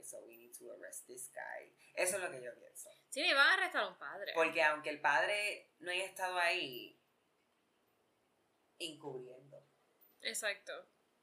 so 0.06 0.24
we 0.26 0.36
need 0.36 0.52
to 0.56 0.70
arrest 0.72 1.06
this 1.06 1.30
guy. 1.32 1.72
Eso 1.94 2.16
es 2.16 2.22
lo 2.22 2.30
que 2.30 2.42
yo 2.42 2.54
pienso. 2.54 2.90
Sí, 3.10 3.20
le 3.20 3.28
iban 3.28 3.46
a 3.46 3.54
arrestar 3.54 3.82
a 3.82 3.88
un 3.88 3.98
padre. 3.98 4.32
Porque 4.34 4.62
aunque 4.62 4.90
el 4.90 5.00
padre 5.00 5.72
no 5.78 5.90
haya 5.90 6.04
estado 6.04 6.38
ahí, 6.38 7.00
encubriendo. 8.78 9.66
Exacto. 10.20 10.72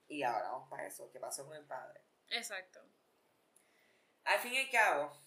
Y 0.08 0.24
ahora 0.24 0.50
vamos 0.50 0.70
para 0.70 0.86
eso, 0.86 1.10
¿qué 1.12 1.20
pasó 1.20 1.46
con 1.46 1.56
el 1.56 1.66
padre? 1.66 2.02
Exacto. 2.30 2.82
Al 4.26 4.40
fin 4.40 4.54
y 4.54 4.58
al 4.60 4.70
cabo, 4.70 5.18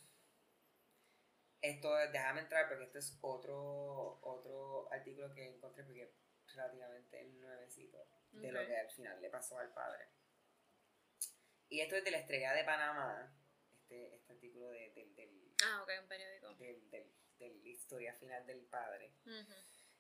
esto, 1.61 1.95
déjame 2.13 2.41
entrar 2.43 2.69
porque 2.69 2.85
esto 2.85 2.99
es 2.99 3.19
otro, 3.21 4.21
otro 4.23 4.93
artículo 4.93 5.33
que 5.35 5.49
encontré 5.49 5.85
porque 5.85 6.03
es 6.03 6.55
relativamente 6.55 7.25
nuevecito 7.25 8.07
de 8.33 8.53
lo 8.53 8.67
que 8.67 8.77
al 8.77 8.91
final 8.91 9.21
le 9.21 9.31
pasó 9.31 9.59
al 9.59 9.73
padre. 9.73 10.09
Y 11.69 11.81
esto 11.81 11.97
es 11.97 12.05
de 12.05 12.11
la 12.11 12.19
estrella 12.19 12.53
de 12.53 12.65
Panamá, 12.65 13.36
este, 13.87 14.17
este 14.17 14.33
artículo 14.33 14.69
de, 14.71 14.91
del- 14.95 15.15
del- 15.15 15.55
Ah, 15.65 15.83
ok, 15.83 15.91
un 16.03 16.09
periódico. 16.09 16.55
del- 16.57 16.91
del- 16.91 17.13
de 17.39 17.49
la 17.51 17.69
historia 17.69 18.15
final 18.15 18.45
del 18.47 18.65
padre. 18.67 19.13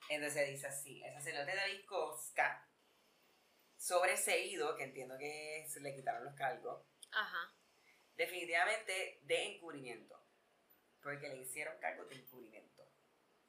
Entonces 0.08 0.48
dice 0.50 0.66
así, 0.66 1.02
el 1.04 1.14
sacerdote 1.14 1.54
David 1.54 1.84
Koska, 1.86 2.68
sobreseído, 3.76 4.76
que 4.76 4.84
entiendo 4.84 5.16
que 5.18 5.66
se 5.68 5.80
le 5.80 5.94
quitaron 5.94 6.24
los 6.24 6.34
cargos, 6.34 6.84
Ajá. 7.12 7.54
definitivamente 8.16 9.20
de 9.22 9.44
encubrimiento, 9.54 10.20
porque 11.02 11.28
le 11.28 11.36
hicieron 11.38 11.78
cargo 11.78 12.04
de 12.06 12.16
encubrimiento. 12.16 12.90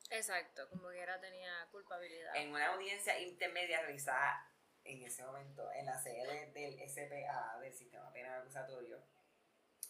Exacto, 0.10 0.70
como 0.70 0.90
que 0.90 1.00
era 1.00 1.20
tenía 1.20 1.68
culpabilidad. 1.72 2.36
En 2.36 2.52
una 2.52 2.74
audiencia 2.74 3.20
intermedia 3.20 3.82
realizada 3.82 4.52
en 4.84 5.04
ese 5.04 5.24
momento 5.24 5.70
en 5.74 5.86
la 5.86 5.98
sede 6.02 6.52
del 6.52 6.80
SPA, 6.90 7.60
del 7.60 7.74
Sistema 7.74 8.12
Penal 8.14 8.42
Acusatorio, 8.42 9.04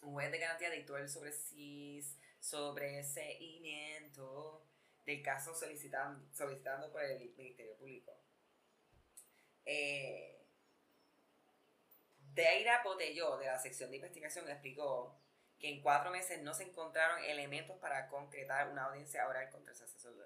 juez 0.01 0.31
de 0.31 0.39
garantía 0.39 0.69
dictó 0.69 0.97
el 0.97 1.09
sobreseimiento 2.39 4.65
del 5.05 5.23
caso 5.23 5.55
solicitando, 5.55 6.27
solicitando 6.33 6.91
por 6.91 7.01
el 7.03 7.33
Ministerio 7.35 7.75
Público. 7.77 8.13
Eh, 9.65 10.33
Deira 12.33 12.83
Botelló, 12.83 13.37
de 13.37 13.47
la 13.47 13.57
sección 13.57 13.89
de 13.89 13.95
investigación, 13.97 14.47
explicó 14.49 15.19
que 15.59 15.69
en 15.69 15.81
cuatro 15.81 16.11
meses 16.11 16.41
no 16.41 16.53
se 16.53 16.63
encontraron 16.63 17.23
elementos 17.23 17.77
para 17.79 18.07
concretar 18.09 18.69
una 18.69 18.85
audiencia 18.85 19.27
oral 19.27 19.49
contra 19.49 19.73
el 19.73 19.79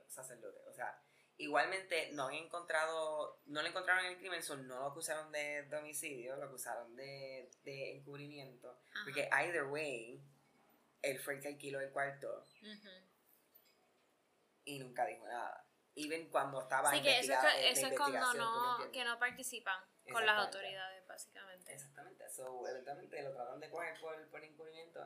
sacerdote. 0.07 0.59
O 0.67 0.73
sea, 0.73 1.01
igualmente 1.41 2.11
no 2.13 2.27
han 2.27 2.35
encontrado, 2.35 3.41
no 3.47 3.61
le 3.61 3.69
encontraron 3.69 4.05
el 4.05 4.17
crimen, 4.17 4.41
no 4.67 4.79
lo 4.79 4.85
acusaron 4.85 5.31
de, 5.31 5.67
homicidio, 5.77 6.35
lo 6.37 6.45
acusaron 6.45 6.95
de, 6.95 7.49
de 7.63 7.97
encubrimiento. 7.97 8.79
Porque 9.03 9.27
either 9.31 9.63
way, 9.63 10.23
él 11.01 11.19
fue 11.19 11.35
el 11.35 11.41
que 11.41 11.47
alquiló 11.49 11.79
el 11.81 11.89
cuarto 11.91 12.45
y 14.65 14.79
nunca 14.79 15.05
dijo 15.05 15.25
nada. 15.27 15.65
Even 15.95 16.29
cuando 16.29 16.61
estaba 16.61 16.91
Sí, 16.91 17.01
que 17.01 17.19
eso 17.19 17.33
es, 17.33 17.77
eso 17.77 17.87
es 17.87 17.97
cuando 17.97 18.33
no, 18.33 18.91
que 18.91 19.03
no 19.03 19.19
participan 19.19 19.83
con 20.11 20.25
las 20.25 20.45
autoridades, 20.45 21.05
básicamente. 21.05 21.73
Exactamente. 21.73 22.29
So, 22.29 22.67
eventualmente 22.67 23.21
lo 23.23 23.33
tratan 23.33 23.59
de 23.59 23.69
coger 23.69 23.99
por, 23.99 24.29
por 24.29 24.43
encubrimiento. 24.43 25.05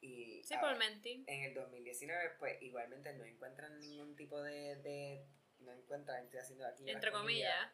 Y, 0.00 0.42
sí, 0.44 0.56
por 0.58 0.76
mentir. 0.76 1.24
En 1.26 1.42
el 1.42 1.54
2019, 1.54 2.36
pues 2.38 2.60
igualmente 2.62 3.12
no 3.12 3.24
encuentran 3.24 3.78
ningún 3.78 4.16
tipo 4.16 4.40
de. 4.42 4.76
de 4.76 5.26
no 5.60 5.72
encuentran, 5.72 6.24
estoy 6.24 6.40
haciendo 6.40 6.66
aquí. 6.66 6.88
Entre 6.90 7.10
comillas. 7.12 7.70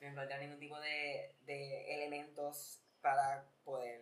No 0.00 0.08
encuentran 0.08 0.40
ningún 0.40 0.58
tipo 0.58 0.80
de, 0.80 1.34
de 1.42 1.94
elementos 1.94 2.80
para 3.00 3.44
poder 3.64 4.00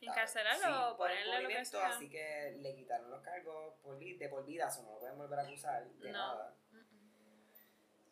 encarcelarlo 0.00 0.92
o 0.92 0.96
ponerle 0.96 1.42
lo 1.42 1.48
que 1.48 1.64
sea. 1.64 1.88
Así 1.88 2.08
que 2.08 2.56
le 2.60 2.74
quitaron 2.74 3.10
los 3.10 3.22
cargos 3.22 3.74
por, 3.82 3.98
de 3.98 4.28
por 4.28 4.44
vida, 4.44 4.68
o 4.68 4.82
no 4.82 4.92
lo 4.92 4.98
pueden 4.98 5.18
volver 5.18 5.38
a 5.38 5.42
acusar 5.42 5.84
de 5.84 6.12
nada. 6.12 6.54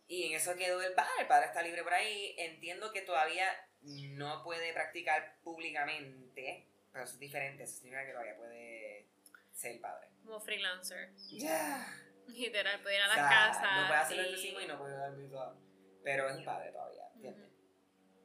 Y 0.07 0.27
en 0.27 0.35
eso 0.35 0.55
quedó 0.55 0.83
el 0.83 0.93
padre. 0.93 1.13
El 1.21 1.27
padre 1.27 1.47
está 1.47 1.63
libre 1.63 1.83
por 1.83 1.95
ahí. 1.95 2.35
Entiendo 2.39 2.93
que 2.93 3.03
todavía 3.03 3.47
no 3.81 4.43
puede 4.43 4.73
practicar 4.73 5.39
públicamente, 5.43 6.67
pero 6.93 7.05
eso 7.05 7.15
es 7.15 7.21
diferente. 7.21 7.65
Eso 7.65 7.75
significa 7.75 8.05
que 8.05 8.13
todavía 8.13 8.37
puede 8.37 9.07
ser 9.53 9.73
el 9.73 9.81
padre. 9.81 10.09
Como 10.25 10.41
freelancer. 10.41 11.15
Ya. 11.31 11.87
Literal, 12.35 12.83
puede 12.83 12.97
ir 12.97 13.03
a 13.03 13.09
las 13.09 13.17
casas. 13.17 13.63
No 13.63 13.87
puede 13.89 14.01
hacer 14.01 14.19
el 14.19 14.63
y 14.63 14.67
no 14.67 14.79
puede 14.79 14.97
dar 14.97 15.13
misa. 15.13 15.55
Pero 16.03 16.29
es 16.29 16.37
el 16.37 16.45
padre 16.45 16.71
todavía, 16.71 17.09
¿entiendes? 17.15 17.51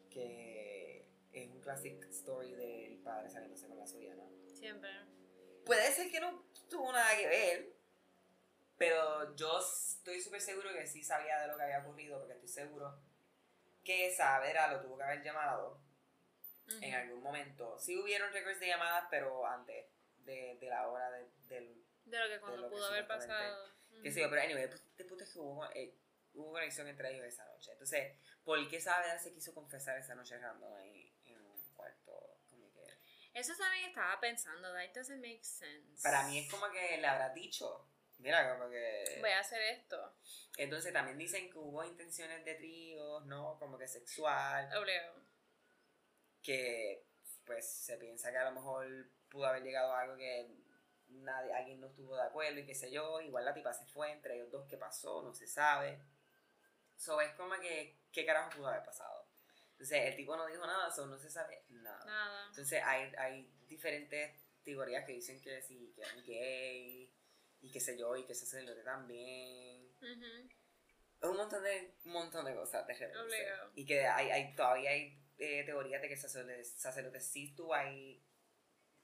Que 0.10 1.08
es 1.32 1.48
un 1.48 1.62
classic 1.62 2.04
story 2.10 2.54
del 2.54 2.98
padre 3.00 3.30
saliéndose 3.30 3.68
con 3.68 3.78
la 3.78 3.88
suya, 3.88 4.16
¿no? 4.16 4.30
Siempre. 4.54 4.90
Puede 5.66 5.92
ser 5.92 6.12
que 6.12 6.20
no 6.20 6.44
tuvo 6.70 6.92
nada 6.92 7.16
que 7.16 7.28
ver, 7.28 7.74
pero 8.78 9.36
yo 9.36 9.60
estoy 9.60 10.20
súper 10.22 10.42
seguro 10.42 10.74
que 10.74 10.88
sí 10.88 11.04
sabía 11.04 11.40
de 11.40 11.48
lo 11.48 11.56
que 11.56 11.64
había 11.64 11.80
ocurrido, 11.80 12.18
porque 12.18 12.34
estoy 12.34 12.50
seguro 12.50 13.00
que 13.84 14.12
Saavedra 14.12 14.72
lo 14.72 14.82
tuvo 14.82 14.98
que 14.98 15.04
haber 15.04 15.24
llamado 15.24 15.80
en 16.82 16.94
algún 16.94 17.22
momento. 17.22 17.78
Sí 17.80 17.98
hubieron 17.98 18.32
records 18.34 18.60
de 18.60 18.68
llamadas, 18.68 19.06
pero 19.10 19.46
antes 19.46 19.86
de, 20.26 20.58
de 20.60 20.70
la 20.70 20.88
hora 20.88 21.10
de, 21.12 21.30
del... 21.48 21.84
De 22.06 22.20
lo 22.20 22.28
que 22.28 22.40
cuando 22.40 22.70
pudo 22.70 22.88
haber 22.88 23.08
pasado. 23.08 23.79
Que 24.02 24.12
sí, 24.12 24.22
pero 24.30 24.42
anyway, 24.42 24.68
de 24.68 25.06
que 25.06 25.14
hubo, 25.36 25.70
eh, 25.72 25.96
hubo 26.34 26.52
conexión 26.52 26.88
entre 26.88 27.12
ellos 27.12 27.26
esa 27.26 27.46
noche. 27.46 27.72
Entonces, 27.72 28.16
¿por 28.44 28.68
qué 28.70 28.80
Saavedra 28.80 29.20
se 29.20 29.34
quiso 29.34 29.54
confesar 29.54 29.98
esa 29.98 30.16
noche 30.16 30.38
random 30.38 30.74
ahí? 30.76 31.14
cuarto 31.76 32.38
Eso 33.34 33.54
también 33.58 33.90
estaba 33.90 34.20
pensando, 34.20 34.74
that 34.74 34.94
doesn't 34.94 35.22
make 35.22 35.44
sense. 35.44 36.02
Para 36.04 36.28
mí 36.28 36.40
es 36.40 36.52
como 36.52 36.70
que 36.72 36.98
le 36.98 37.08
habrá 37.08 37.30
dicho, 37.30 37.90
mira, 38.18 38.58
como 38.58 38.70
que... 38.70 39.18
Voy 39.22 39.30
a 39.30 39.40
hacer 39.40 39.62
esto. 39.62 40.18
Entonces 40.58 40.92
también 40.92 41.18
dicen 41.18 41.50
que 41.50 41.58
hubo 41.58 41.84
intenciones 41.84 42.44
de 42.44 42.56
tríos, 42.56 43.26
¿no? 43.26 43.58
Como 43.60 43.78
que 43.78 43.88
sexual. 43.88 44.70
Obligado. 44.78 45.22
Que 46.42 47.06
pues 47.46 47.68
se 47.68 47.98
piensa 47.98 48.32
que 48.32 48.38
a 48.38 48.46
lo 48.46 48.52
mejor 48.52 49.10
pudo 49.30 49.46
haber 49.46 49.64
llegado 49.64 49.94
a 49.94 50.02
algo 50.02 50.18
que 50.18 50.48
nadie, 51.10 51.54
alguien 51.54 51.80
no 51.80 51.88
estuvo 51.88 52.16
de 52.16 52.24
acuerdo 52.24 52.60
y 52.60 52.66
qué 52.66 52.76
sé 52.76 52.92
yo. 52.92 53.22
Igual 53.22 53.46
la 53.46 53.54
tipa 53.54 53.74
se 53.74 53.86
fue, 53.86 54.12
entre 54.12 54.36
ellos 54.36 54.52
dos, 54.52 54.68
¿qué 54.68 54.78
pasó? 54.78 55.22
No 55.22 55.34
se 55.34 55.48
sabe. 55.48 56.02
So 56.96 57.22
es 57.22 57.34
como 57.34 57.56
que, 57.60 58.00
¿qué 58.12 58.26
carajo 58.26 58.58
pudo 58.58 58.68
haber 58.68 58.84
pasado? 58.84 59.28
Entonces, 59.72 60.08
el 60.08 60.16
tipo 60.16 60.36
no 60.36 60.46
dijo 60.46 60.66
nada, 60.68 60.92
so 60.92 61.06
no 61.06 61.18
se 61.18 61.30
sabe 61.30 61.64
nada. 61.70 62.48
Entonces, 62.50 62.84
hay, 62.84 63.14
hay 63.18 63.50
diferentes 63.68 64.36
teorías 64.64 65.06
que 65.06 65.14
dicen 65.14 65.42
que 65.42 65.62
sí, 65.62 65.94
que 65.96 66.02
es 66.02 66.26
gay, 66.26 67.14
y 67.62 67.72
qué 67.72 67.80
sé 67.80 67.98
yo, 67.98 68.16
y 68.16 68.26
que 68.26 68.34
ese 68.34 68.46
sacerdote 68.46 68.84
también. 68.84 69.90
Un 71.22 71.38
montón 71.38 71.64
de, 71.64 71.96
un 72.06 72.12
montón 72.12 72.46
de 72.46 72.56
cosas 72.56 72.86
de 72.88 73.12
Y 73.76 73.86
que 73.86 74.06
hay, 74.06 74.30
hay, 74.32 74.56
todavía 74.56 74.92
hay 74.92 75.22
eh, 75.38 75.64
teorías 75.66 76.02
de 76.02 76.08
que 76.08 76.14
el 76.14 76.20
sacerdote, 76.20 76.64
sacerdote 76.64 77.20
sí 77.20 77.50
estuvo 77.50 77.74
ahí, 77.74 78.22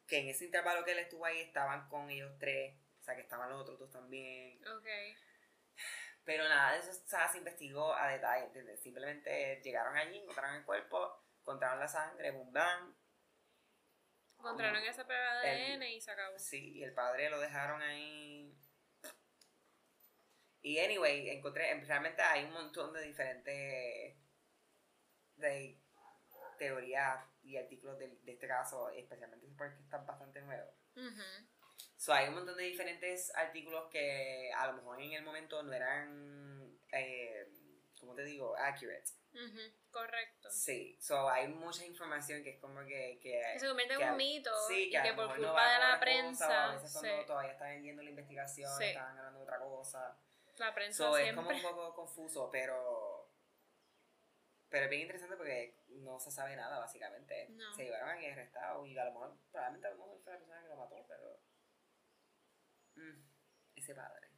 que 0.07 0.19
en 0.19 0.29
ese 0.29 0.45
intervalo 0.45 0.83
que 0.83 0.91
él 0.91 0.99
estuvo 0.99 1.25
ahí 1.25 1.39
estaban 1.41 1.87
con 1.89 2.09
ellos 2.09 2.31
tres, 2.39 2.75
o 2.99 3.03
sea, 3.03 3.15
que 3.15 3.21
estaban 3.21 3.49
los 3.49 3.61
otros 3.61 3.79
dos 3.79 3.91
también. 3.91 4.59
Ok. 4.67 4.87
Pero 6.23 6.47
nada 6.49 6.73
de 6.73 6.79
eso 6.79 6.91
se 6.93 7.37
investigó 7.37 7.93
a 7.93 8.07
detalle, 8.09 8.45
¿entiendes? 8.45 8.81
Simplemente 8.81 9.61
llegaron 9.63 9.95
allí, 9.95 10.17
encontraron 10.17 10.55
el 10.55 10.65
cuerpo, 10.65 11.23
encontraron 11.41 11.79
la 11.79 11.87
sangre, 11.87 12.31
boom, 12.31 12.51
bam. 12.51 12.95
Encontraron 14.39 14.83
esa 14.83 15.05
prueba 15.05 15.41
de 15.41 15.49
ADN 15.49 15.83
y 15.83 16.01
se 16.01 16.11
acabó. 16.11 16.37
Sí, 16.39 16.73
y 16.73 16.83
el 16.83 16.93
padre 16.93 17.29
lo 17.29 17.39
dejaron 17.39 17.81
ahí. 17.81 18.57
Y 20.61 20.79
anyway, 20.79 21.29
encontré, 21.29 21.79
realmente 21.81 22.23
hay 22.23 22.45
un 22.45 22.53
montón 22.53 22.91
de 22.91 23.01
diferentes 23.03 24.17
de 25.35 25.79
teorías 26.57 27.23
y 27.45 27.57
artículos 27.57 27.97
de, 27.99 28.07
de 28.07 28.31
este 28.31 28.47
caso, 28.47 28.89
especialmente 28.89 29.47
porque 29.57 29.81
están 29.81 30.05
bastante 30.05 30.41
nuevos. 30.41 30.73
So, 31.97 32.13
hay 32.13 32.27
un 32.27 32.35
montón 32.35 32.57
de 32.57 32.63
diferentes 32.63 33.33
artículos 33.35 33.89
que 33.89 34.51
a 34.55 34.67
lo 34.67 34.73
mejor 34.73 35.01
en 35.01 35.13
el 35.13 35.23
momento 35.23 35.63
no 35.63 35.73
eran, 35.73 36.77
eh, 36.91 37.47
¿cómo 37.99 38.13
te 38.15 38.23
digo? 38.23 38.55
Accurate. 38.57 39.11
Correcto. 39.91 40.49
Sí, 40.51 40.97
so, 41.01 41.29
hay 41.29 41.47
mucha 41.47 41.85
información 41.85 42.43
que 42.43 42.51
es 42.51 42.59
como 42.59 42.85
que... 42.85 43.19
Que, 43.21 43.59
se 43.59 43.67
convierte 43.67 43.95
en 43.95 44.09
un 44.09 44.17
mito 44.17 44.51
y 44.71 44.89
que, 44.89 45.13
por 45.13 45.35
culpa 45.35 45.73
de 45.73 45.79
la 45.79 45.99
prensa... 45.99 46.71
a 46.71 46.73
veces 46.75 46.91
cuando 46.93 47.25
todavía 47.25 47.51
están 47.51 47.69
vendiendo 47.69 48.03
la 48.03 48.09
investigación, 48.09 48.81
están 48.81 49.17
hablando 49.17 49.39
de 49.39 49.45
otra 49.45 49.59
cosa. 49.59 50.17
La 50.57 50.73
prensa 50.73 51.03
so, 51.03 51.15
siempre... 51.15 51.29
es 51.29 51.35
como 51.35 51.49
un 51.49 51.61
poco 51.75 51.95
confuso, 51.95 52.49
pero... 52.51 52.94
Pero 54.69 54.85
es 54.85 54.89
bien 54.89 55.03
interesante 55.03 55.37
porque 55.37 55.77
no 55.87 56.19
se 56.19 56.31
sabe 56.31 56.55
nada, 56.55 56.79
básicamente. 56.79 57.47
Se 57.75 57.83
llevaron 57.83 58.09
a 58.09 58.13
arrestado 58.13 58.85
y 58.85 58.97
a 58.97 59.05
lo 59.05 59.11
mejor, 59.11 59.37
probablemente 59.51 59.87
a 59.87 59.91
lo 59.91 59.97
mejor 59.97 60.21
fue 60.23 60.33
la 60.33 60.39
persona 60.39 60.61
que 60.61 60.67
lo 60.67 60.75
mató, 60.75 61.05
pero 61.07 61.39
Mm, 62.95 63.21
ese 63.75 63.93
padre. 63.93 64.29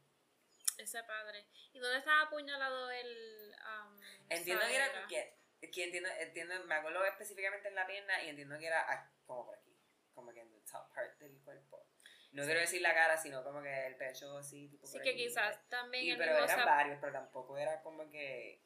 Ese 0.77 1.03
padre. 1.03 1.47
¿Y 1.73 1.79
dónde 1.79 1.99
estaba 1.99 2.21
apuñalado 2.21 2.89
el. 2.91 3.55
Um, 3.55 4.01
entiendo 4.29 4.65
que 4.65 4.75
era. 4.75 5.07
Que, 5.07 5.37
que 5.71 5.83
entiendo, 5.85 6.09
entiendo, 6.19 6.63
me 6.65 6.75
acuerdo 6.75 7.03
específicamente 7.05 7.67
en 7.67 7.75
la 7.75 7.87
pierna 7.87 8.23
y 8.23 8.29
entiendo 8.29 8.57
que 8.59 8.67
era 8.67 9.11
como 9.25 9.45
por 9.45 9.57
aquí. 9.57 9.75
Como 10.13 10.33
que 10.33 10.41
en 10.41 10.53
el 10.53 10.63
top 10.65 10.91
part 10.93 11.17
del 11.19 11.39
cuerpo. 11.41 11.87
No 12.31 12.43
quiero 12.43 12.59
decir 12.59 12.81
la 12.81 12.93
cara, 12.93 13.17
sino 13.17 13.43
como 13.43 13.61
que 13.61 13.87
el 13.87 13.95
pecho 13.95 14.37
así, 14.37 14.67
tipo. 14.69 14.85
Sí, 14.85 14.99
que 15.01 15.15
quizás 15.15 15.67
también. 15.69 16.05
Y, 16.05 16.17
pero 16.17 16.43
eran 16.43 16.65
varios, 16.65 16.99
pero 16.99 17.13
tampoco 17.13 17.57
era 17.57 17.81
como 17.81 18.09
que. 18.09 18.63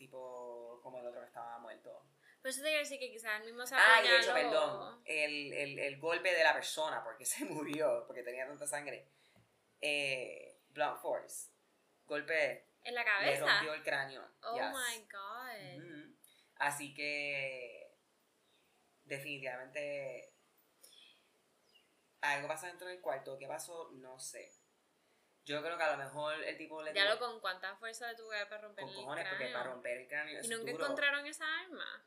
Tipo, 0.00 0.80
como 0.82 0.98
el 0.98 1.06
otro 1.06 1.20
que 1.20 1.26
estaba 1.26 1.58
muerto. 1.58 2.06
Pero 2.40 2.50
eso 2.50 2.62
te 2.62 2.70
decir 2.70 2.98
que 2.98 3.10
quizás 3.10 3.38
el 3.38 3.52
mismo 3.52 3.64
Ah, 3.70 4.00
y 4.02 4.08
de 4.08 4.16
hecho, 4.16 4.32
perdón, 4.32 5.02
el, 5.04 5.52
el, 5.52 5.78
el, 5.78 6.00
golpe 6.00 6.32
de 6.32 6.42
la 6.42 6.54
persona, 6.54 7.04
porque 7.04 7.24
se 7.26 7.44
murió, 7.44 8.04
porque 8.06 8.22
tenía 8.22 8.46
tanta 8.46 8.66
sangre. 8.66 9.10
Eh, 9.78 10.62
blunt 10.70 11.02
force. 11.02 11.50
Golpe. 12.06 12.70
En 12.82 12.94
la 12.94 13.04
cabeza. 13.04 13.44
Le 13.44 13.52
rompió 13.52 13.74
el 13.74 13.82
cráneo. 13.82 14.26
Oh 14.42 14.58
my 14.70 15.06
god. 15.12 16.14
Así 16.56 16.94
que. 16.94 17.94
Definitivamente. 19.04 20.32
Algo 22.22 22.48
pasó 22.48 22.64
dentro 22.68 22.88
del 22.88 23.02
cuarto. 23.02 23.36
¿Qué 23.36 23.46
pasó? 23.46 23.90
No 23.92 24.18
sé. 24.18 24.50
Yo 25.44 25.62
creo 25.62 25.76
que 25.76 25.82
a 25.82 25.96
lo 25.96 26.04
mejor 26.04 26.34
el 26.44 26.56
tipo 26.56 26.82
le. 26.82 26.92
Ya 26.92 27.04
lo 27.06 27.18
con 27.18 27.40
cuánta 27.40 27.74
fuerza 27.76 28.10
le 28.10 28.16
tuvo 28.16 28.30
para 28.30 28.58
romper 28.58 28.84
con 28.84 28.94
cojones, 28.94 29.28
porque 29.28 29.46
para 29.52 29.64
romper 29.64 29.98
el 29.98 30.08
cráneo. 30.08 30.40
¿Y 30.42 30.48
nunca 30.48 30.70
encontraron 30.70 31.26
esa 31.26 31.44
arma? 31.60 32.04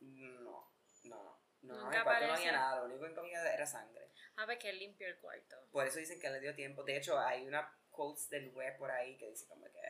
No, 0.00 0.40
no, 0.42 0.72
no. 1.04 1.42
No, 1.62 1.92
en 1.92 1.96
el 1.96 2.02
cuarto 2.02 2.26
no 2.26 2.34
había 2.34 2.52
nada, 2.52 2.80
lo 2.80 2.86
único 2.86 3.06
que 3.06 3.14
comía 3.14 3.54
era 3.54 3.64
sangre. 3.64 4.10
A 4.36 4.46
ver 4.46 4.58
que 4.58 4.70
él 4.70 4.80
limpió 4.80 5.06
el 5.06 5.16
cuarto. 5.18 5.56
Por 5.70 5.86
eso 5.86 6.00
dicen 6.00 6.18
que 6.18 6.28
le 6.28 6.40
dio 6.40 6.54
tiempo. 6.56 6.82
De 6.82 6.96
hecho, 6.96 7.18
hay 7.18 7.46
una 7.46 7.72
quotes 7.90 8.28
del 8.30 8.48
web 8.50 8.76
por 8.78 8.90
ahí 8.90 9.16
que 9.16 9.28
dice 9.28 9.46
como 9.46 9.66
que. 9.66 9.80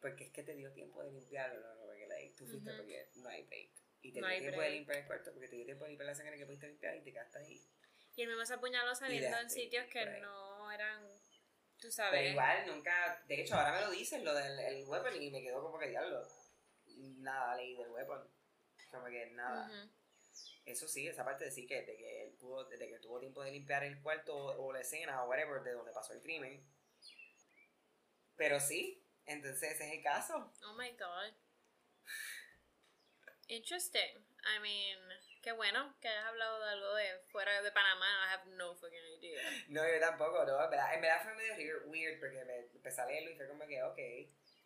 Porque 0.00 0.24
es 0.24 0.32
que 0.32 0.42
te 0.42 0.54
dio 0.54 0.70
tiempo 0.72 1.02
de 1.02 1.10
limpiarlo, 1.10 1.74
¿no? 1.74 1.80
Porque 1.86 2.06
like, 2.06 2.36
tú 2.36 2.46
fuiste 2.46 2.72
porque 2.74 3.10
no 3.16 3.28
hay 3.28 3.44
break. 3.44 3.70
Y 4.02 4.12
te 4.12 4.20
dio 4.20 4.38
tiempo 4.38 4.60
de 4.60 4.70
limpiar 4.70 4.98
el 4.98 5.06
cuarto 5.06 5.32
porque 5.32 5.48
te 5.48 5.56
dio 5.56 5.64
tiempo 5.64 5.84
de 5.84 5.90
limpiar 5.90 6.06
la 6.06 6.14
sangre 6.14 6.36
que 6.36 6.46
pudiste 6.46 6.68
limpiar 6.68 6.96
y 6.96 7.02
te 7.02 7.12
quedaste 7.12 7.38
ahí. 7.38 7.66
Y 8.14 8.22
él 8.22 8.28
mismo 8.28 8.44
se 8.44 8.54
apuñaló 8.54 8.94
saliendo 8.94 9.38
en 9.38 9.48
sitios 9.48 9.86
que 9.86 10.04
no 10.20 10.70
eran, 10.72 11.17
tú 11.80 11.88
Pero 11.88 11.92
sabes. 11.92 12.30
igual 12.32 12.66
nunca, 12.66 13.22
de 13.26 13.40
hecho 13.40 13.54
ahora 13.54 13.72
me 13.72 13.80
lo 13.82 13.90
dicen 13.90 14.24
lo 14.24 14.34
del 14.34 14.58
el 14.58 14.84
weapon 14.86 15.20
y 15.22 15.30
me 15.30 15.42
quedo 15.42 15.62
como 15.62 15.78
que 15.78 15.88
diablo. 15.88 16.22
Nada 17.18 17.54
leí 17.56 17.76
del 17.76 17.90
weapon. 17.90 18.28
Como 18.90 19.06
que 19.06 19.26
nada. 19.30 19.70
Eso 20.64 20.86
sí, 20.86 21.06
esa 21.06 21.24
parte 21.24 21.44
de 21.44 21.50
sí 21.50 21.66
que, 21.66 21.82
de 21.82 21.96
que 21.96 22.24
él 22.24 22.32
pudo, 22.34 22.64
de 22.68 22.78
que 22.78 22.98
tuvo 22.98 23.18
tiempo 23.20 23.42
de 23.42 23.52
limpiar 23.52 23.84
el 23.84 24.02
cuarto 24.02 24.36
o, 24.36 24.66
o 24.66 24.72
la 24.72 24.80
escena 24.80 25.22
o 25.22 25.28
whatever 25.28 25.62
de 25.62 25.72
donde 25.72 25.92
pasó 25.92 26.12
el 26.12 26.20
crimen. 26.20 26.62
Pero 28.36 28.60
sí, 28.60 29.02
entonces 29.24 29.72
ese 29.72 29.86
es 29.86 29.92
el 29.94 30.02
caso. 30.02 30.52
Oh 30.64 30.74
my 30.74 30.90
god. 30.90 31.34
Interesting. 33.48 34.24
I 34.44 34.60
mean, 34.60 34.98
qué 35.42 35.52
bueno 35.52 35.94
que 36.00 36.08
hayas 36.08 36.24
hablado 36.26 36.60
de 36.64 36.70
algo 36.70 36.94
de 36.94 37.18
fuera 37.30 37.60
de 37.62 37.72
Panamá. 37.72 38.06
I 38.26 38.34
have 38.34 38.46
no 38.56 38.74
fucking 38.76 38.98
idea. 39.18 39.42
No, 39.68 39.82
yo 39.86 39.98
tampoco, 40.00 40.44
no, 40.44 40.62
en 40.64 40.70
verdad, 40.70 40.94
en 40.94 41.00
verdad 41.00 41.22
fue 41.22 41.34
medio 41.34 41.54
weird- 41.86 42.20
porque 42.20 42.44
me 42.44 42.56
empecé 42.58 43.00
a 43.00 43.06
leerlo 43.06 43.30
y 43.30 43.36
fue 43.36 43.48
como 43.48 43.66
que, 43.66 43.82
ok, 43.82 43.98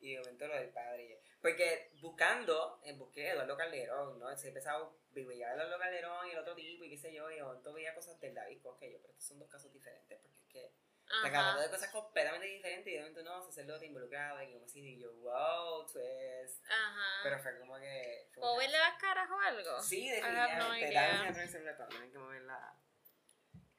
y 0.01 0.13
de 0.13 0.19
momento 0.19 0.47
lo 0.49 0.55
del 0.55 0.71
padre. 0.71 1.21
Porque 1.41 1.91
buscando, 2.01 2.81
en 2.85 2.99
busqué 2.99 3.31
Eduardo 3.31 3.57
Calderón, 3.57 4.19
¿no? 4.19 4.37
Se 4.37 4.49
empezado 4.49 4.87
a 4.87 5.15
veía 5.15 5.49
a 5.51 5.55
Eduardo 5.55 5.79
Calderón 5.79 6.27
y 6.29 6.33
el 6.33 6.39
otro 6.39 6.55
tipo 6.57 6.85
y 6.85 6.91
qué 6.91 6.99
sé 6.99 7.13
yo, 7.15 7.31
y 7.31 7.37
de 7.37 7.43
momento 7.45 7.73
veía 7.73 7.95
cosas 7.95 8.19
del 8.21 8.35
David 8.35 8.61
Cosque, 8.63 8.91
yo, 8.93 8.99
pero 9.01 9.13
estos 9.13 9.29
son 9.29 9.39
dos 9.39 9.49
casos 9.49 9.73
diferentes, 9.73 10.19
porque 10.21 10.41
es 10.41 10.49
que 10.49 10.73
hablando 11.13 11.39
Ajá. 11.51 11.61
de 11.61 11.71
cosas 11.71 11.91
completamente 11.91 12.47
diferentes 12.47 12.87
y 12.93 12.97
de 12.97 13.01
momento 13.01 13.23
no, 13.23 13.43
sacerdote 13.43 13.87
involucrado 13.87 14.43
y 14.43 14.53
como 14.53 14.65
así, 14.65 14.81
y 14.81 14.99
yo, 15.01 15.13
wow, 15.15 15.85
twist. 15.87 16.65
Ajá. 16.67 17.21
Pero 17.23 17.39
fue 17.41 17.59
como 17.59 17.79
que... 17.79 18.29
fue 18.33 18.41
¿Puedo 18.41 18.55
una- 18.55 18.63
verle 18.63 18.79
las 18.79 18.99
caras 19.01 19.31
o 19.31 19.39
algo? 19.39 19.81
Sí, 19.83 20.09
no 20.09 20.15
definitivamente. 20.15 21.49
celular 21.49 21.77
para 21.77 21.89
tener 21.91 22.11
que 22.11 22.19
moverla. 22.19 22.79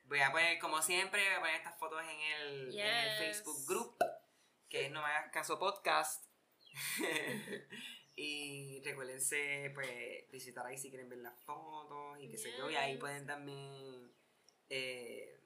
Voy 0.05 0.19
a 0.19 0.31
poner, 0.31 0.59
como 0.59 0.81
siempre, 0.81 1.21
voy 1.25 1.33
a 1.35 1.39
poner 1.39 1.55
estas 1.55 1.79
fotos 1.79 2.01
en 2.03 2.19
el, 2.19 2.77
en 2.79 2.85
el 2.85 3.09
Yes. 3.09 3.17
Facebook 3.17 3.65
group, 3.67 3.97
que 4.69 4.85
es 4.85 4.91
No 4.91 5.01
Me 5.01 5.07
Hagas 5.07 5.31
Caso 5.31 5.57
Podcast. 5.57 6.25
y 8.15 8.81
recuérdense, 8.83 9.71
pues, 9.73 10.29
visitar 10.29 10.65
ahí 10.65 10.77
si 10.77 10.89
quieren 10.89 11.09
ver 11.09 11.19
las 11.19 11.39
fotos 11.43 12.19
y 12.19 12.29
qué 12.29 12.37
sé 12.37 12.51
yo. 12.57 12.69
Y 12.69 12.75
ahí 12.75 12.91
Yes. 12.93 12.99
pueden 12.99 13.25
también, 13.25 14.13
eh, 14.69 15.39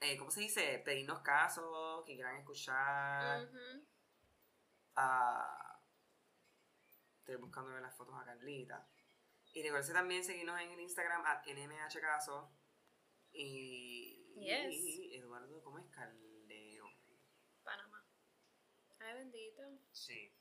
eh, 0.00 0.16
¿cómo 0.16 0.30
se 0.30 0.40
dice? 0.40 0.78
Pedirnos 0.84 1.20
casos 1.20 2.04
que 2.06 2.14
quieran 2.14 2.36
escuchar. 2.36 3.44
Ujú. 3.44 3.86
a... 4.96 5.80
Estoy 7.18 7.36
buscando 7.36 7.70
las 7.78 7.96
fotos 7.96 8.14
a 8.20 8.24
Carlita. 8.24 8.88
Y 9.52 9.62
recuerden 9.62 9.92
también 9.94 10.24
seguirnos 10.24 10.60
en 10.60 10.70
el 10.70 10.80
Instagram 10.80 11.24
at 11.26 11.44
nmhcaso. 11.46 12.52
Y... 13.32 14.24
Yes. 14.38 14.72
y 14.72 15.16
Eduardo, 15.16 15.62
¿cómo 15.62 15.78
es 15.78 15.86
Caldero? 15.90 16.86
Panamá. 17.64 18.04
Ay, 19.00 19.14
bendito. 19.14 19.62
Sí. 19.92 20.32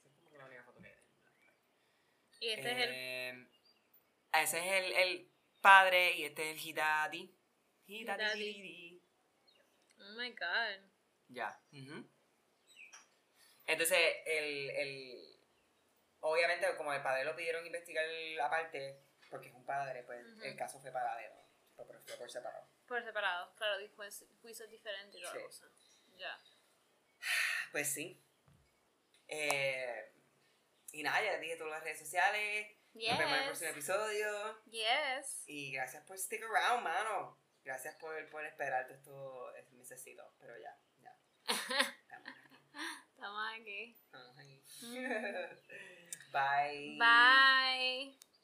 Esa 0.00 0.08
es 0.08 0.14
como 0.16 0.30
que 0.30 0.38
la 0.38 0.46
única 0.46 0.62
foto 0.62 0.80
que 0.80 0.88
hay. 0.88 0.94
Y 2.40 2.50
este 2.50 2.70
es 2.70 2.78
el. 2.78 2.90
Eh, 2.92 3.48
Ese 4.32 4.58
es 4.58 4.84
el, 4.84 4.92
el 4.92 5.32
padre 5.60 6.16
y 6.16 6.24
este 6.24 6.50
es 6.50 6.56
el 6.56 6.68
Hidadi. 6.68 7.35
Hidadi. 7.86 9.02
Oh 9.98 10.12
my 10.16 10.30
god. 10.30 10.90
Ya. 11.28 11.60
Entonces, 13.66 13.98
el, 14.26 14.70
el. 14.70 15.36
Obviamente, 16.20 16.66
como 16.76 16.92
el 16.92 17.02
padre 17.02 17.24
lo 17.24 17.36
pidieron 17.36 17.66
investigar 17.66 18.04
aparte, 18.42 19.04
porque 19.30 19.48
es 19.48 19.54
un 19.54 19.64
padre, 19.64 20.02
pues 20.04 20.24
el 20.42 20.56
caso 20.56 20.80
fue 20.80 20.90
paradero. 20.92 21.34
Pero 21.76 22.00
fue 22.00 22.16
por 22.16 22.30
separado. 22.30 22.68
Por 22.86 23.02
separado. 23.04 23.54
Claro, 23.56 23.78
después 23.78 24.24
juicios 24.40 24.70
diferentes 24.70 25.20
y 25.20 25.22
toda 25.22 25.34
Sí. 25.34 25.42
cosa. 25.42 25.66
Ya. 26.16 26.40
Pues 27.72 27.92
sí. 27.92 28.22
Eh, 29.28 30.12
y 30.92 31.02
nada, 31.02 31.20
ya 31.22 31.32
les 31.32 31.40
dije 31.40 31.56
todas 31.56 31.72
las 31.72 31.82
redes 31.82 31.98
sociales. 31.98 32.74
Nos 32.94 33.18
vemos 33.18 33.32
en 33.32 33.38
el 33.38 33.44
próximo 33.44 33.68
Yes. 33.68 33.76
episodio. 33.76 34.62
Yes. 34.66 35.44
Y 35.46 35.72
gracias 35.72 36.04
por 36.04 36.16
stick 36.16 36.42
around, 36.44 36.84
mano. 36.84 37.38
Gracias 37.66 37.96
por, 37.96 38.14
por 38.30 38.44
esperar 38.46 38.86
todo 39.02 39.52
esto 39.56 39.74
necesito. 39.74 40.22
Pero 40.38 40.56
ya, 40.56 40.78
ya. 41.02 41.12
Estamos 43.10 43.42
aquí. 43.58 43.96
Estamos 44.04 44.38
aquí. 44.38 44.62
Estamos 44.62 44.94
aquí. 45.64 46.16
Bye. 46.32 46.96
Bye. 46.96 48.35